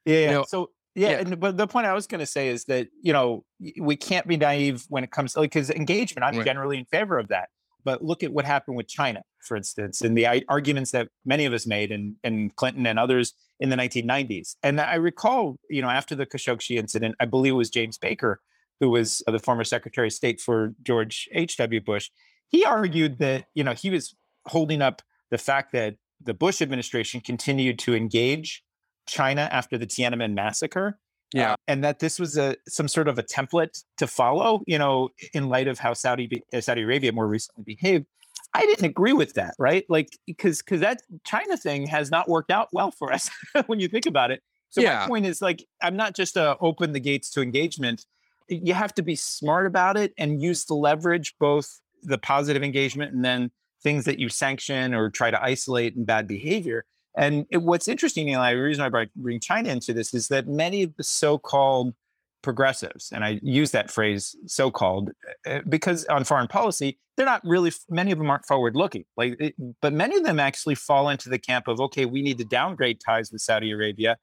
[0.05, 0.19] Yeah.
[0.21, 0.31] yeah.
[0.33, 1.19] know, so yeah, yeah.
[1.19, 3.45] And, but the point I was going to say is that you know
[3.81, 6.25] we can't be naive when it comes because engagement.
[6.25, 6.45] I'm Right.
[6.47, 7.49] generally in favor of that.
[7.85, 11.53] But look at what happened with China, for instance, and the arguments that many of
[11.53, 14.57] us made, and and Clinton and others in the 1990s.
[14.63, 18.41] And I recall, you know, after the Khashoggi incident, I believe it was James Baker,
[18.81, 21.81] who was uh, the former Secretary of State for George H.W.
[21.81, 22.11] Bush.
[22.49, 24.15] He argued that you know he was
[24.47, 28.65] holding up the fact that the Bush administration continued to engage
[29.09, 30.99] China after the Tiananmen massacre.
[31.35, 31.53] Yeah.
[31.53, 35.11] uh, and that this was a some sort of a template to follow, you know,
[35.35, 38.07] in light of how Saudi be- uh, Saudi Arabia more recently behaved.
[38.55, 39.85] I didn't agree with that, right?
[39.91, 43.29] Like because because that China thing has not worked out well for us
[43.67, 44.43] when you think about it.
[44.71, 45.01] So Yeah.
[45.01, 48.07] my point is like I'm not just uh, open the gates to engagement.
[48.49, 53.13] You have to be smart about it and use the leverage, both the positive engagement
[53.13, 53.51] and then
[53.83, 56.87] things that you sanction or try to isolate and bad behavior.
[57.17, 60.83] And it, what's interesting, Eli, the reason I bring- China into this is that many
[60.83, 61.95] of the so-called
[62.43, 65.11] progressives, and I use that phrase "so-called"
[65.47, 67.73] uh, because on foreign policy, they're not really.
[67.89, 69.05] Many of them aren't forward-looking.
[69.17, 72.39] Like, it, but many of them actually fall into the camp of, okay, we need
[72.39, 74.17] to downgrade ties with Saudi Arabia,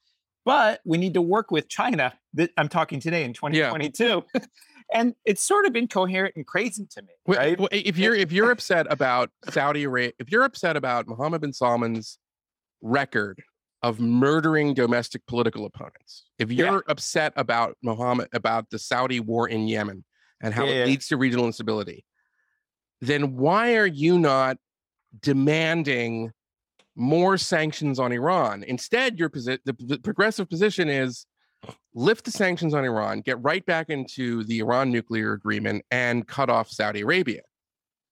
[0.45, 2.13] but we need to work with China.
[2.33, 4.23] That I'm talking today in 2022.
[4.93, 7.59] And it's sort of incoherent and crazy to me, right?
[7.59, 11.53] well, if you're if you're upset about Saudi Arabia, if you're upset about Mohammed bin
[11.53, 12.19] Salman's
[12.85, 13.41] record
[13.81, 19.67] of murdering domestic political opponents, if you're upset about Mohammed about the Saudi war in
[19.67, 20.03] Yemen
[20.41, 22.05] and how Yeah, it leads to regional instability,
[23.01, 24.57] then why are you not
[25.21, 26.31] demanding
[26.95, 28.63] more sanctions on Iran?
[28.63, 31.25] Instead, your position, the, the progressive position is
[31.93, 36.49] lift the sanctions on Iran, get right back into the Iran nuclear agreement, and cut
[36.49, 37.41] off Saudi Arabia.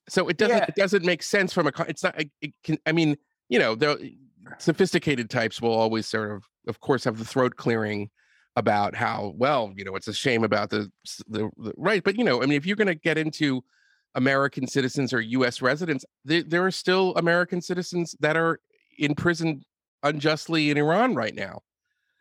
[0.10, 0.66] So it doesn't Yeah.
[0.68, 4.16] it doesn't make sense from a it's not it, can I mean you know the
[4.58, 8.10] sophisticated types will always sort of of course have the throat clearing
[8.56, 10.92] about how well you know it's a shame about the
[11.28, 13.64] the, the right but you know I mean if you're going to get into
[14.16, 15.62] American citizens or U.S.
[15.62, 18.60] residents there, there are still American citizens that are
[19.00, 19.64] in prison
[20.04, 21.62] unjustly in Iran right now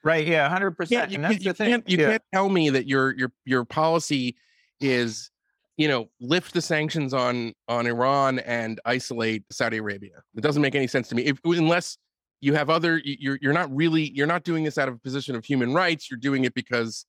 [0.04, 0.26] Right.
[0.26, 0.48] Yeah.
[0.48, 1.10] Hundred percent.
[1.10, 1.70] you And that's can't, you thing.
[1.70, 2.10] can't, you yeah.
[2.10, 4.36] can't tell me that your your your policy
[4.80, 5.30] is,
[5.76, 10.22] you know, lift the sanctions on on Iran and isolate Saudi Arabia.
[10.36, 11.22] It doesn't make any sense to me.
[11.22, 11.98] If, unless
[12.42, 14.98] you have other, you- you're you're not really you're not doing this out of a
[14.98, 16.10] position of human rights.
[16.10, 17.06] You're doing it because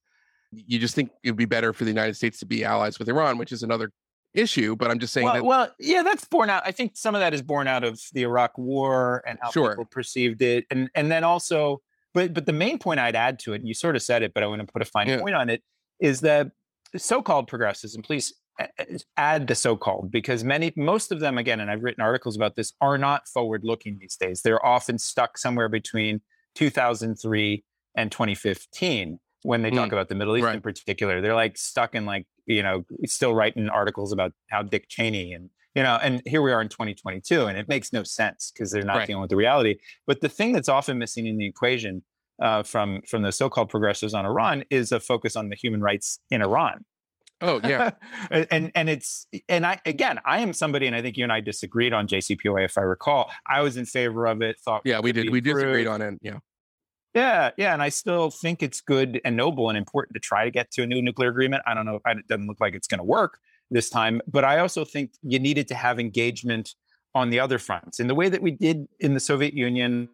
[0.51, 3.09] you just think it would be better for the United States to be allies with
[3.09, 3.91] Iran, which is another
[4.35, 4.75] issue.
[4.75, 6.61] But I'm just saying well, that well, yeah, that's born out.
[6.65, 9.71] I think some of that is born out of the Iraq War and how Sure.
[9.71, 11.81] people perceived it, and and then also,
[12.13, 14.33] but but the main point I'd add to it, and you sort of said it,
[14.33, 15.19] but I want to put a fine Yeah.
[15.19, 15.63] point on it,
[15.99, 16.51] is that
[16.95, 18.33] so-called progressives, and please
[19.17, 22.73] add the so-called because many, most of them, again, and I've written articles about this,
[22.81, 24.41] are not forward-looking these days.
[24.41, 26.21] They're often stuck somewhere between
[26.55, 27.63] 2003
[27.95, 31.21] and 2015 when they talk about the Middle East in particular.
[31.21, 35.49] They're like stuck in like you know still writing articles about how Dick Cheney and
[35.75, 38.83] you know and here we are in 2022 and it makes no sense because they're
[38.83, 39.07] not Right.
[39.07, 39.77] dealing with the reality.
[40.07, 42.03] But the thing that's often missing in the equation
[42.41, 46.19] uh, from from the so-called progressives on Iran is a focus on the human rights
[46.29, 46.83] in Iran.
[47.43, 47.91] Oh yeah,
[48.32, 51.41] and and- it's and I again I am somebody and I think you and I
[51.41, 53.29] disagreed on JCPOA if I recall.
[53.47, 54.56] I was in favor of it.
[54.65, 56.01] Thought yeah, we did we disagreed improved.
[56.01, 56.19] on it.
[56.21, 56.39] Yeah,
[57.13, 60.51] Yeah, yeah, and I still think it's good and noble and important to try to
[60.51, 61.62] get to a new nuclear agreement.
[61.67, 63.38] I don't know, it doesn't look like it's going to work
[63.69, 66.73] this time, but I also think you needed to have engagement
[67.15, 70.10] on the other fronts in the way that we did in the Soviet Union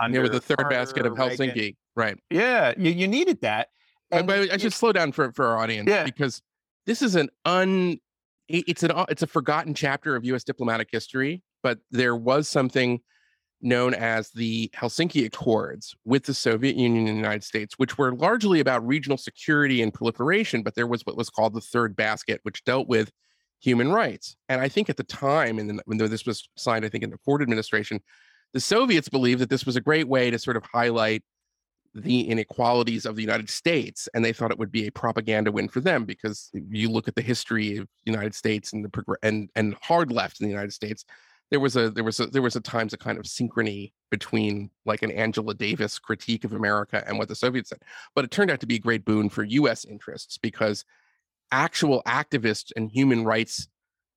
[0.00, 1.56] under yeah, with the third basket of Carter, Reagan.
[1.56, 2.18] Helsinki, right?
[2.28, 3.68] Yeah, you, you needed that.
[4.10, 6.04] And but I should slow down for for our audience Yeah.
[6.04, 6.42] because
[6.86, 7.98] this is an un
[8.48, 10.44] it's an it's a forgotten chapter of U.S.
[10.44, 11.42] diplomatic history.
[11.62, 13.00] But there was something
[13.60, 18.12] known as the Helsinki Accords with the Soviet Union and the United States, which were
[18.12, 20.62] largely about regional security and proliferation.
[20.62, 23.12] But there was what was called the third basket, which dealt with
[23.60, 24.36] human rights.
[24.48, 27.18] And I think at the time, and when this was signed, I think in the
[27.24, 28.00] Ford administration,
[28.52, 31.22] the Soviets believed that this was a great way to sort of highlight
[31.94, 35.68] the inequalities of the United States, and they thought it would be a propaganda win
[35.68, 39.16] for them because you look at the history of the United States and the progr-
[39.22, 41.04] and and hard left in the United States.
[41.50, 44.70] There was a there was a there was a times a kind of synchrony between
[44.86, 47.82] like an Angela Davis critique of America and what the Soviets said,
[48.14, 49.84] but it turned out to be a great boon for U.S.
[49.84, 50.84] interests because
[51.50, 53.68] actual activists and human rights,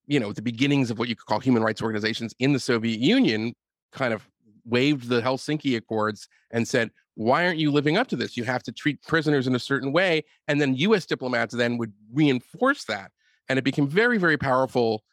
[0.08, 3.02] you know, the beginnings of what you could call human rights organizations in the Soviet
[3.02, 3.54] Union,
[3.92, 4.26] kind of
[4.64, 8.38] waved the Helsinki Accords and said, why aren't you living up to this?
[8.38, 10.24] You have to treat prisoners in a certain way.
[10.48, 13.12] And then US diplomats then would reinforce that.
[13.50, 15.04] And it became very, very powerful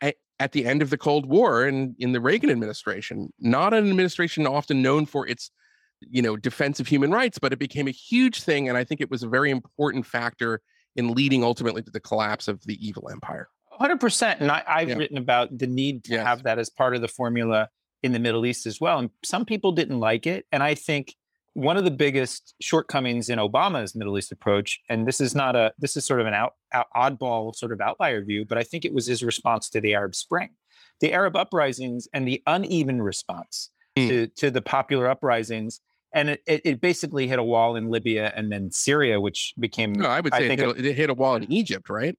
[0.00, 3.32] at, at the end of the Cold War and in the Reagan administration.
[3.40, 5.50] Not an administration often known for its,
[6.00, 8.68] you know, defense of human rights, but it became a huge thing.
[8.68, 10.60] And I think it was a very important factor
[10.94, 13.48] in leading ultimately to the collapse of the evil empire.
[13.70, 14.96] Hundred percent, and I, I've Yeah.
[14.96, 16.26] written about the need to Yes.
[16.26, 17.68] have that as part of the formula
[18.02, 18.98] in the Middle East as well.
[18.98, 21.14] And some people didn't like it, and I think
[21.56, 25.72] one of the biggest shortcomings in Obama's Middle East approach, and this is not a
[25.78, 28.84] this is sort of an out, out oddball sort of outlier view, but I think
[28.84, 30.50] it was his response to the Arab Spring,
[31.00, 34.08] the Arab uprisings, and the uneven response Mm.
[34.08, 35.80] to to the popular uprisings.
[36.12, 39.92] And it, it, it basically hit a wall in Libya and then Syria, which became
[39.94, 42.14] No, I would I say it, think hit, it hit a wall in Egypt, right?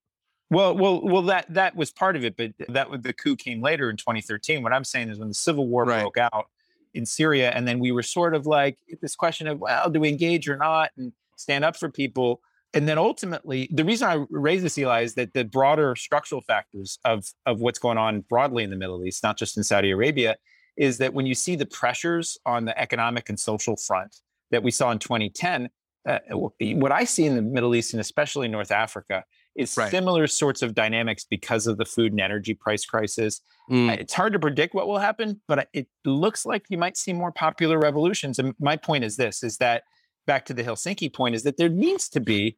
[0.50, 1.22] well, well, well.
[1.24, 4.64] That that was part of it, but that the coup came later in 2013.
[4.64, 6.02] What I'm saying is when the civil war Right.
[6.02, 6.48] broke out
[6.94, 10.10] in Syria, and then we were sort of like this question of, well, do we
[10.10, 12.42] engage or not, and stand up for people,
[12.74, 17.00] and then ultimately, the reason I raise this, Eli, is that the broader structural factors
[17.06, 20.36] of of what's going on broadly in the Middle East, not just in Saudi Arabia,
[20.76, 24.18] is that when you see the pressures on the economic and social front
[24.52, 25.70] that we saw in 2010,
[26.08, 29.24] uh, what I see in the Middle East and especially North Africa
[29.58, 29.92] is Right.
[29.92, 33.42] similar sorts of dynamics because of the food and energy price crisis.
[33.70, 33.90] Mm.
[33.90, 37.12] Uh, It's hard to predict what will happen, but it looks like you might see
[37.14, 38.40] more popular revolutions.
[38.40, 39.84] And my point is this: is that
[40.26, 42.58] back to the Helsinki point, is that there needs to be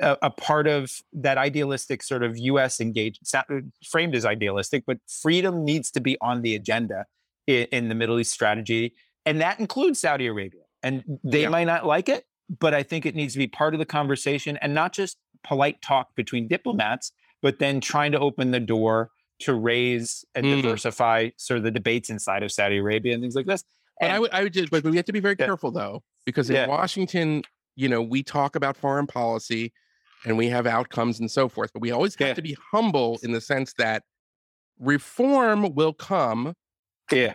[0.00, 2.80] a, a part of that idealistic sort of U.S.
[2.80, 7.06] engagement, framed as idealistic, but freedom needs to be on the agenda
[7.46, 8.92] in, in the Middle East strategy,
[9.24, 10.62] and that includes Saudi Arabia.
[10.82, 11.48] And they Yeah.
[11.50, 12.24] might not like it,
[12.58, 15.80] but I think it needs to be part of the conversation and not just polite
[15.82, 20.62] talk between diplomats, but then trying to open the door to raise and Mm.
[20.62, 23.64] diversify sort of the debates inside of Saudi Arabia and things like this.
[23.98, 25.46] But I And- would, I would just, but we have to be very Yeah.
[25.46, 26.66] careful though, because in Yeah.
[26.66, 27.42] Washington,
[27.76, 29.72] you know, we talk about foreign policy
[30.26, 32.34] and we have outcomes and so forth, but we always have Yeah.
[32.34, 34.02] to be humble in the sense that
[34.78, 36.54] reform will come
[37.12, 37.34] yeah,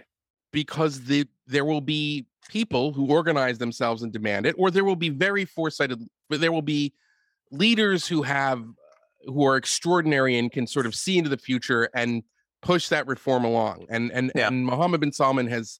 [0.53, 4.95] because the there will be people who organize themselves and demand it, or there will
[4.95, 5.99] be very foresighted,
[6.29, 6.93] but there will be
[7.51, 8.63] leaders who have
[9.25, 12.23] who are extraordinary and can sort of see into the future and
[12.61, 13.85] push that reform along.
[13.89, 14.47] And and Yeah.
[14.47, 15.79] and Mohammed bin Salman has,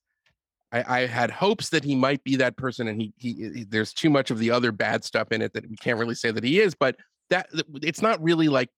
[0.72, 3.94] I, I, had hopes that he might be that person, and he, he, he there's
[3.94, 6.44] too much of the other bad stuff in it that we can't really say that
[6.44, 6.76] he is.
[6.76, 6.96] But
[7.30, 7.50] that
[7.82, 8.70] it's not really like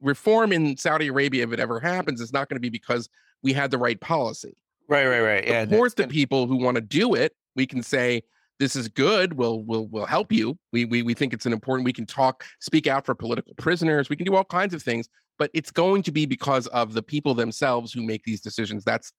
[0.00, 2.20] reform in Saudi Arabia if it ever happens.
[2.20, 3.08] It's not going to be because
[3.42, 4.56] we had the right policy.
[4.88, 5.46] Right, right, right.
[5.46, 7.32] Yeah, support the people who want to do it.
[7.56, 8.22] We can say
[8.58, 9.34] this is good.
[9.34, 10.58] We'll we'll we'll help you.
[10.72, 11.84] We we we think it's an important.
[11.84, 14.08] We can talk, speak out for political prisoners.
[14.08, 17.02] We can do all kinds of things, but it's going to be because of the
[17.02, 18.84] people themselves who make these decisions.
[18.84, 19.12] That's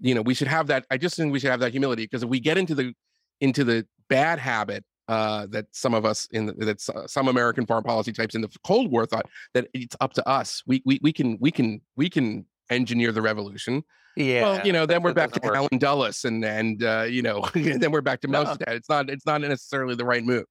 [0.00, 0.86] you know we should have that.
[0.90, 2.94] I just think we should have that humility because if we get into the
[3.40, 7.82] into the bad habit uh, that some of us in the, that some American foreign
[7.82, 10.62] policy types in the Cold War thought that it's up to us.
[10.66, 13.82] We we we can we can we can engineer the revolution.
[14.16, 14.42] Yeah.
[14.42, 15.56] Well, you know, then we're back to work.
[15.56, 18.44] Allen Dulles and and uh, you know, then we're back to no.
[18.44, 18.68] Mossadegh.
[18.68, 20.44] It's not it's not necessarily the right move.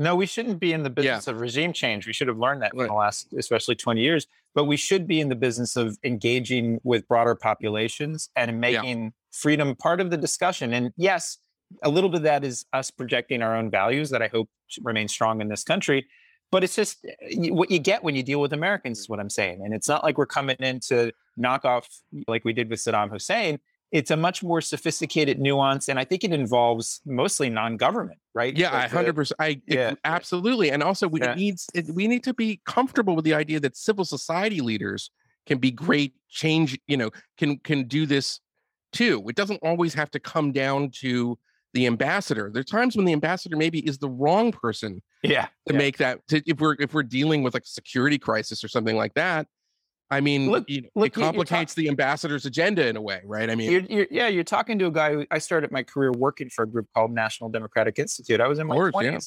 [0.00, 1.32] No, we shouldn't be in the business yeah.
[1.32, 2.06] of regime change.
[2.06, 2.82] We should have learned that right.
[2.82, 4.28] in the last, especially 20 years.
[4.54, 9.10] But we should be in the business of engaging with broader populations and making yeah.
[9.32, 10.72] freedom part of the discussion.
[10.72, 11.38] And yes,
[11.82, 14.48] a little bit of that is us projecting our own values that I hope
[14.82, 16.06] remain strong in this country.
[16.52, 19.28] But it's just eh, what you get when you deal with Americans, is what I'm
[19.28, 19.62] saying.
[19.64, 21.88] And it's not like we're coming in to knock off
[22.26, 23.58] like we did with Saddam Hussein.
[23.90, 28.54] It's a much more sophisticated nuance, and I think it involves mostly non-government, right?
[28.54, 29.36] Yeah, hundred percent.
[29.40, 29.94] I yeah.
[30.04, 31.34] absolutely, and also we yeah.
[31.34, 35.10] needs we need to be comfortable with the idea that civil society leaders
[35.46, 36.78] can be great change.
[36.86, 38.40] You know, can can do this
[38.92, 39.24] too.
[39.26, 41.38] It doesn't always have to come down to
[41.74, 42.50] the ambassador.
[42.52, 45.02] there are times when the ambassador maybe is the wrong person.
[45.22, 45.46] Yeah.
[45.66, 45.78] To yeah.
[45.78, 48.96] make that to, if we're if we're dealing with like a security crisis or something
[48.96, 49.46] like that.
[50.10, 53.20] I mean, look, you know, look, it complicates talk- the ambassador's agenda in a way,
[53.24, 53.50] right?
[53.50, 55.12] I mean, you're, you're, yeah, you're talking to a guy.
[55.12, 58.40] Who, I started my career working for a group called National Democratic Institute.
[58.40, 59.04] I was in my course, 20s.
[59.04, 59.18] Yeah.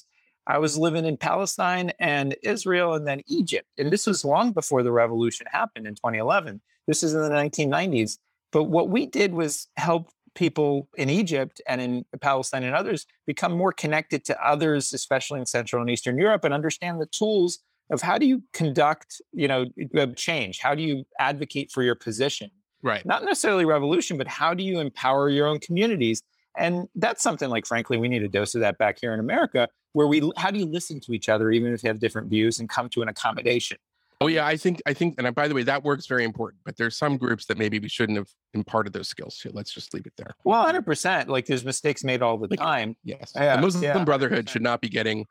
[0.47, 3.67] I was living in Palestine and Israel and then Egypt.
[3.77, 6.61] And this was long before the revolution happened in 2011.
[6.87, 8.17] This is in the 1990s.
[8.51, 13.51] But what we did was help people in Egypt and in Palestine and others become
[13.51, 17.59] more connected to others, especially in Central and Eastern Europe, and understand the tools
[17.91, 19.65] of how do you conduct, you know,
[19.97, 20.59] uh, change?
[20.59, 22.49] How do you advocate for your position?
[22.81, 23.05] Right.
[23.05, 26.23] Not necessarily revolution, but how do you empower your own communities?
[26.57, 29.67] And that's something like, frankly, we need a dose of that back here in America,
[29.93, 32.59] where we, how do you listen to each other, even if you have different views,
[32.59, 33.77] and come to an accommodation?
[34.21, 36.61] Oh yeah, I think I think, and uh, by the way, that work's very important.
[36.63, 39.49] But there's some groups that maybe we shouldn't have imparted those skills to.
[39.51, 40.35] Let's just leave it there.
[40.43, 41.27] Well, hundred percent.
[41.27, 42.95] Like there's mistakes made all the like, time.
[43.03, 44.49] Yes, yeah, the Muslim yeah, Brotherhood 100%.
[44.49, 45.25] should not be getting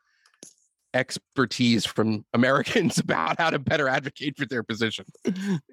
[0.93, 5.05] expertise from Americans about how to better advocate for their position.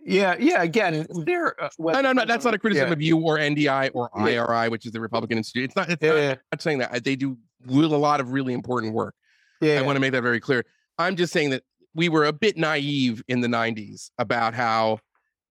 [0.05, 0.63] Yeah, yeah.
[0.63, 2.25] Again, they're uh, no, no, no.
[2.25, 2.93] That's not a criticism yeah.
[2.93, 5.65] of you or NDI or IRI, which is the Republican Institute.
[5.65, 5.91] It's not.
[5.91, 6.31] It's yeah, not, yeah.
[6.31, 7.37] I'm not saying that they do
[7.69, 9.15] a lot of really important work.
[9.61, 10.65] Yeah, I want to make that very clear.
[10.99, 11.63] I'm just saying that
[11.95, 15.01] we were a bit naive in the 90s about how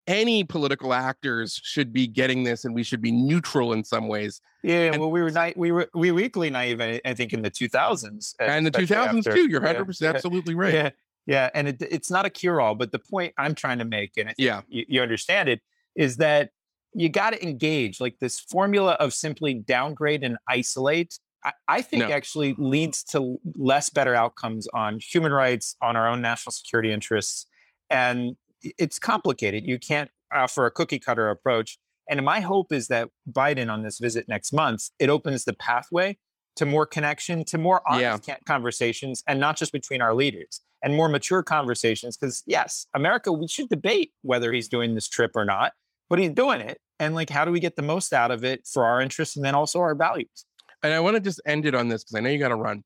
[0.07, 4.41] any political actors should be getting this and we should be neutral in some ways.
[4.63, 7.51] Yeah, and, well, we were we were we were equally naive, I, think, in the
[7.51, 8.35] 2000s.
[8.41, 9.35] Uh, and the 2000s after.
[9.35, 9.49] too.
[9.49, 10.75] You're 100% yeah, absolutely right.
[10.75, 10.91] Yeah,
[11.27, 14.35] yeah, and it, it's not a cure-all, but the point I'm trying to make, and
[14.39, 15.61] yeah, you, you understand it,
[15.97, 16.51] is that
[16.95, 18.01] you got to engage.
[18.01, 22.15] Like this formula of simply downgrade and isolate I, I think no.
[22.15, 27.47] actually leads to less better outcomes on human rights, on our own national security interests.
[27.91, 29.65] And it's complicated.
[29.67, 31.79] You can't offer a cookie cutter approach.
[32.09, 36.19] And my hope is that Biden on this visit next month, it opens the pathway
[36.57, 38.37] to more connection, to more honest yeah.
[38.45, 42.17] conversations, and not just between our leaders and more mature conversations.
[42.17, 45.73] Because yes, America, we should debate whether he's doing this trip or not,
[46.11, 46.79] but he's doing it.
[46.99, 49.45] And like, how do we get the most out of it for our interests and
[49.45, 50.45] then also our values?
[50.83, 52.57] and I want to just end it on this because I know you got to
[52.57, 52.83] run,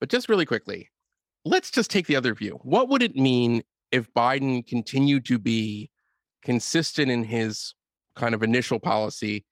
[0.00, 0.90] but just really quickly,
[1.44, 2.58] let's just take the other view.
[2.62, 3.62] What would it mean
[3.92, 5.90] if Biden continued to be
[6.42, 7.74] consistent in his
[8.16, 9.44] kind of initial policy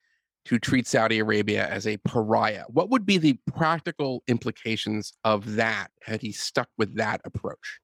[0.47, 2.65] to treat Saudi Arabia as a pariah?
[2.69, 7.81] What would be the practical implications of that had he stuck with that approach?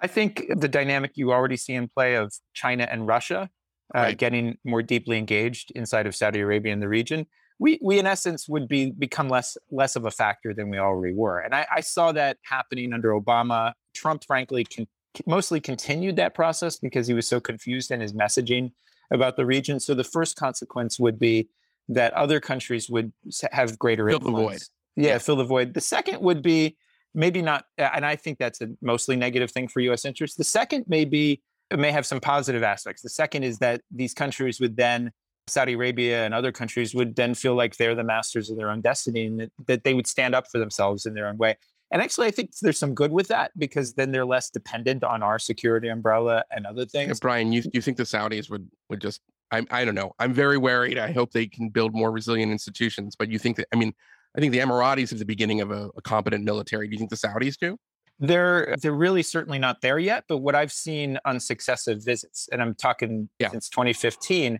[0.00, 3.48] I think the dynamic you already see in play of China and Russia
[3.94, 4.18] uh, right.
[4.18, 7.26] getting more deeply engaged inside of Saudi Arabia in the region
[7.58, 11.14] we we in essence would be become less less of a factor than we already
[11.14, 11.40] were.
[11.40, 13.72] And I, I saw that happening under Obama.
[13.94, 14.86] Trump, frankly, can,
[15.26, 18.72] mostly continued that process because he was so confused in his messaging
[19.10, 19.80] about the region.
[19.80, 21.48] So the first consequence would be
[21.88, 23.12] that other countries would
[23.52, 24.36] have greater fill influence.
[24.36, 25.04] the void.
[25.04, 25.74] Yeah, yeah, fill the void.
[25.74, 26.76] The second would be
[27.14, 30.04] maybe not, and I think that's a mostly negative thing for U.S.
[30.04, 30.36] interests.
[30.36, 33.02] The second may be it may have some positive aspects.
[33.02, 35.12] The second is that these countries would then
[35.48, 38.80] Saudi Arabia and other countries would then feel like they're the masters of their own
[38.80, 41.56] destiny and that, that they would stand up for themselves in their own way.
[41.90, 45.22] And actually, I think there's some good with that because then they're less dependent on
[45.22, 47.18] our security umbrella and other things.
[47.18, 50.12] Brian, you you think the Saudis would would just I, I don't know.
[50.18, 50.98] I'm very worried.
[50.98, 53.16] I hope they can build more resilient institutions.
[53.16, 53.94] But you think that, I mean,
[54.36, 56.86] I think the Emiratis is the beginning of a, a competent military.
[56.86, 57.78] Do you think the Saudis do?
[58.20, 60.24] They're they're really certainly not there yet.
[60.28, 63.50] But what I've seen on successive visits, and I'm talking yeah.
[63.50, 64.58] since 2015,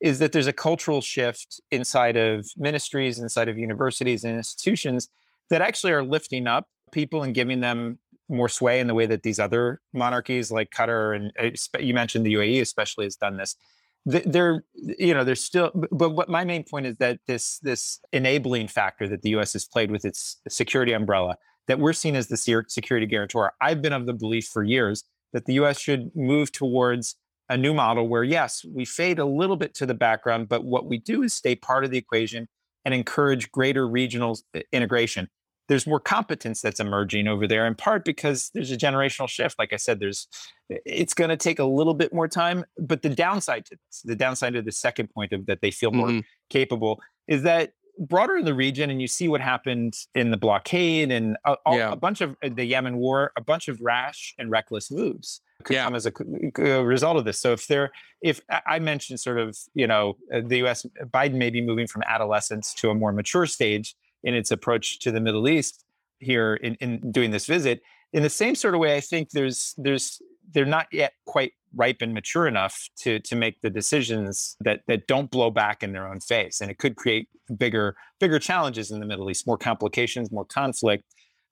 [0.00, 5.08] is that there's a cultural shift inside of ministries, inside of universities and institutions
[5.50, 9.22] that actually are lifting up people and giving them more sway in the way that
[9.22, 13.56] these other monarchies like Qatar and uh, you mentioned the UAE especially has done this.
[14.04, 18.68] They're, you know, there's still, but what my main point is that this this enabling
[18.68, 19.52] factor that the U.S.
[19.52, 21.36] has played with its security umbrella,
[21.66, 23.52] that we're seen as the security guarantor.
[23.60, 25.78] I've been of the belief for years that the U.S.
[25.78, 27.16] should move towards
[27.50, 30.86] a new model where, yes, we fade a little bit to the background, but what
[30.86, 32.48] we do is stay part of the equation
[32.84, 35.28] and encourage greater regional uh, integration
[35.68, 39.72] there's more competence that's emerging over there in part because there's a generational shift like
[39.72, 40.26] i said there's
[40.68, 44.16] it's going to take a little bit more time but the downside to this the
[44.16, 46.20] downside of the second point of that they feel more mm-hmm.
[46.50, 51.10] capable is that broader in the region and you see what happened in the blockade
[51.10, 51.90] and a, yeah.
[51.90, 55.74] a, bunch of uh, the yemen war a bunch of rash and reckless moves could
[55.74, 55.84] yeah.
[55.84, 56.12] come as a,
[56.58, 57.90] a, result of this so if there
[58.22, 62.02] if i mentioned sort of you know uh, the us biden may be moving from
[62.06, 65.84] adolescence to a more mature stage in its approach to the Middle East
[66.18, 67.82] here in, in doing this visit.
[68.12, 71.98] In the same sort of way, I think there's there's they're not yet quite ripe
[72.00, 76.08] and mature enough to to make the decisions that that don't blow back in their
[76.08, 80.32] own face, and it could create bigger bigger challenges in the Middle East, more complications,
[80.32, 81.04] more conflict.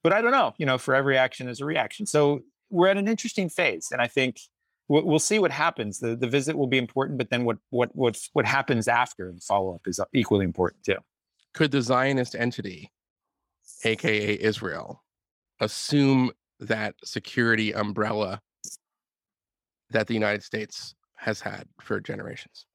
[0.02, 0.54] But I don't know.
[0.56, 2.06] You know, for every action is a reaction.
[2.06, 2.40] So
[2.70, 4.40] we're at an interesting phase, and I think
[4.88, 5.98] we'll see what happens.
[5.98, 9.42] The the visit will be important, but then what what what what happens after and
[9.42, 10.98] follow up is equally important too
[11.56, 12.92] could the Zionist entity,
[13.82, 15.02] aka Israel,
[15.58, 16.30] assume
[16.60, 18.42] that security umbrella
[19.88, 22.66] that the United States has had for generations?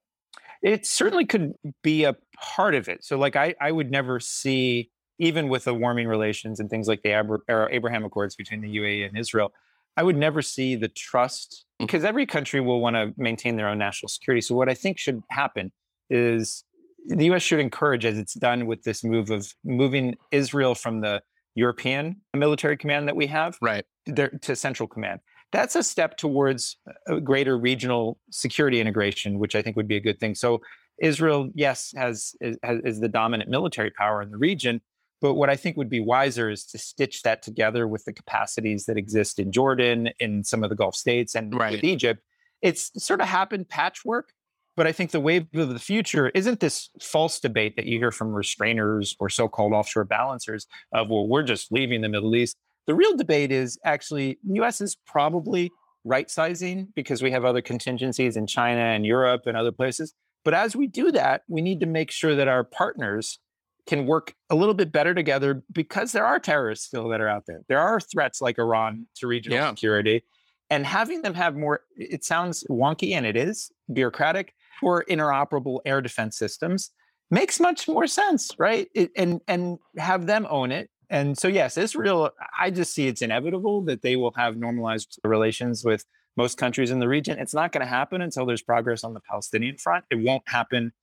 [0.64, 1.54] It certainly could
[1.84, 3.04] be a part of it.
[3.04, 7.04] So, like, I, I would never see, even with the warming relations and things like
[7.04, 7.14] the
[7.50, 9.54] er, Abraham Accords between the UAE and Israel,
[9.96, 11.86] I would never see the trust mm.
[11.86, 14.42] because every country will want to maintain their own national security.
[14.42, 15.72] So, what I think should happen
[16.10, 16.64] is
[17.08, 17.42] the U.S.
[17.42, 21.22] should encourage, as it's done with this move of moving Israel from the
[21.56, 23.86] European military command that we have right.
[24.06, 25.20] there, to Central Command.
[25.52, 26.78] That's a step towards
[27.08, 30.34] a greater regional security integration, which I think would be a good thing.
[30.34, 30.62] So
[31.02, 34.82] Israel, yes, has is, is the dominant military power in the region,
[35.20, 38.86] but what I think would be wiser is to stitch that together with the capacities
[38.86, 41.74] that exist in Jordan, in some of the Gulf states, and right.
[41.74, 42.24] with Egypt.
[42.62, 44.34] It's sort of happened patchwork,
[44.82, 48.10] but I think the wave of the future isn't this false debate that you hear
[48.10, 52.58] from restrainers or so called offshore balancers of, well, we're just leaving the Middle East.
[52.88, 55.70] The real debate is actually the US is probably
[56.04, 60.16] right sizing because we have other contingencies in China and Europe and other places.
[60.44, 63.38] But as we do that, we need to make sure that our partners
[63.86, 67.44] can work a little bit better together because there are terrorists still that are out
[67.46, 67.62] there.
[67.68, 69.70] There are threats like Iran to regional yeah.
[69.70, 70.24] security.
[70.72, 76.02] And having them have more, it sounds wonky and it is bureaucratic, for interoperable air
[76.02, 76.92] defense systems
[77.30, 78.90] makes much more sense, right?
[78.94, 80.90] It, and and have them own it.
[81.10, 85.86] And so yes, Israel, I just see it's inevitable that they will have normalized relations
[85.86, 86.04] with
[86.38, 87.40] most countries in the region.
[87.40, 90.06] It's not going to happen until there's progress on the Palestinian front.
[90.10, 90.94] It won't happen,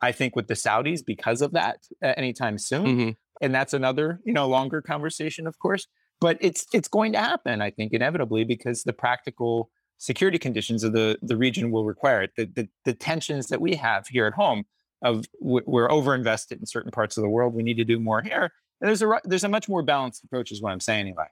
[0.00, 2.86] I think, with the Saudis because of that uh, anytime soon.
[2.86, 3.10] Mm-hmm.
[3.40, 5.86] And that's another, you know, longer conversation, of course.
[6.20, 10.92] But it's it's going to happen, I think, inevitably because the practical security conditions of
[10.92, 12.30] the, the region will require it.
[12.36, 14.64] The, the, the tensions that we have here at home
[15.02, 17.54] of we're overinvested in certain parts of the world.
[17.54, 18.50] We need to do more here.
[18.80, 21.24] And there's a there's a much more balanced approach, is what I'm saying, Eli.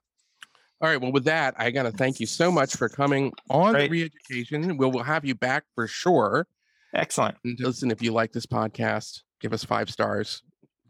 [0.81, 1.01] All right.
[1.01, 3.91] Well, with that, I got to thank you so much for coming on Great.
[3.91, 4.77] the Reeducation.
[4.77, 6.47] We'll, we'll have you back for sure.
[6.95, 7.37] Excellent.
[7.45, 10.43] And listen, if you like this podcast, give us five stars,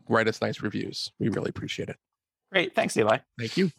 [0.08, 1.12] write us nice reviews.
[1.20, 1.96] We really appreciate it.
[2.50, 2.74] Great.
[2.74, 3.18] Thanks, Eli.
[3.38, 3.70] Thank you.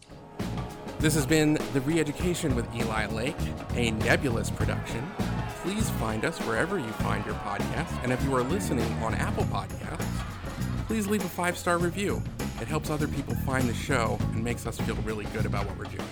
[1.00, 3.36] This has been The Reeducation with Eli Lake,
[3.76, 5.06] a nebulous production.
[5.62, 8.02] Please find us wherever you find your podcasts.
[8.04, 10.24] And if you are listening on Apple Podcasts,
[10.88, 12.24] please leave a five star review.
[12.62, 15.78] It helps other people find the show and makes us feel really good about what
[15.78, 16.08] we're doing.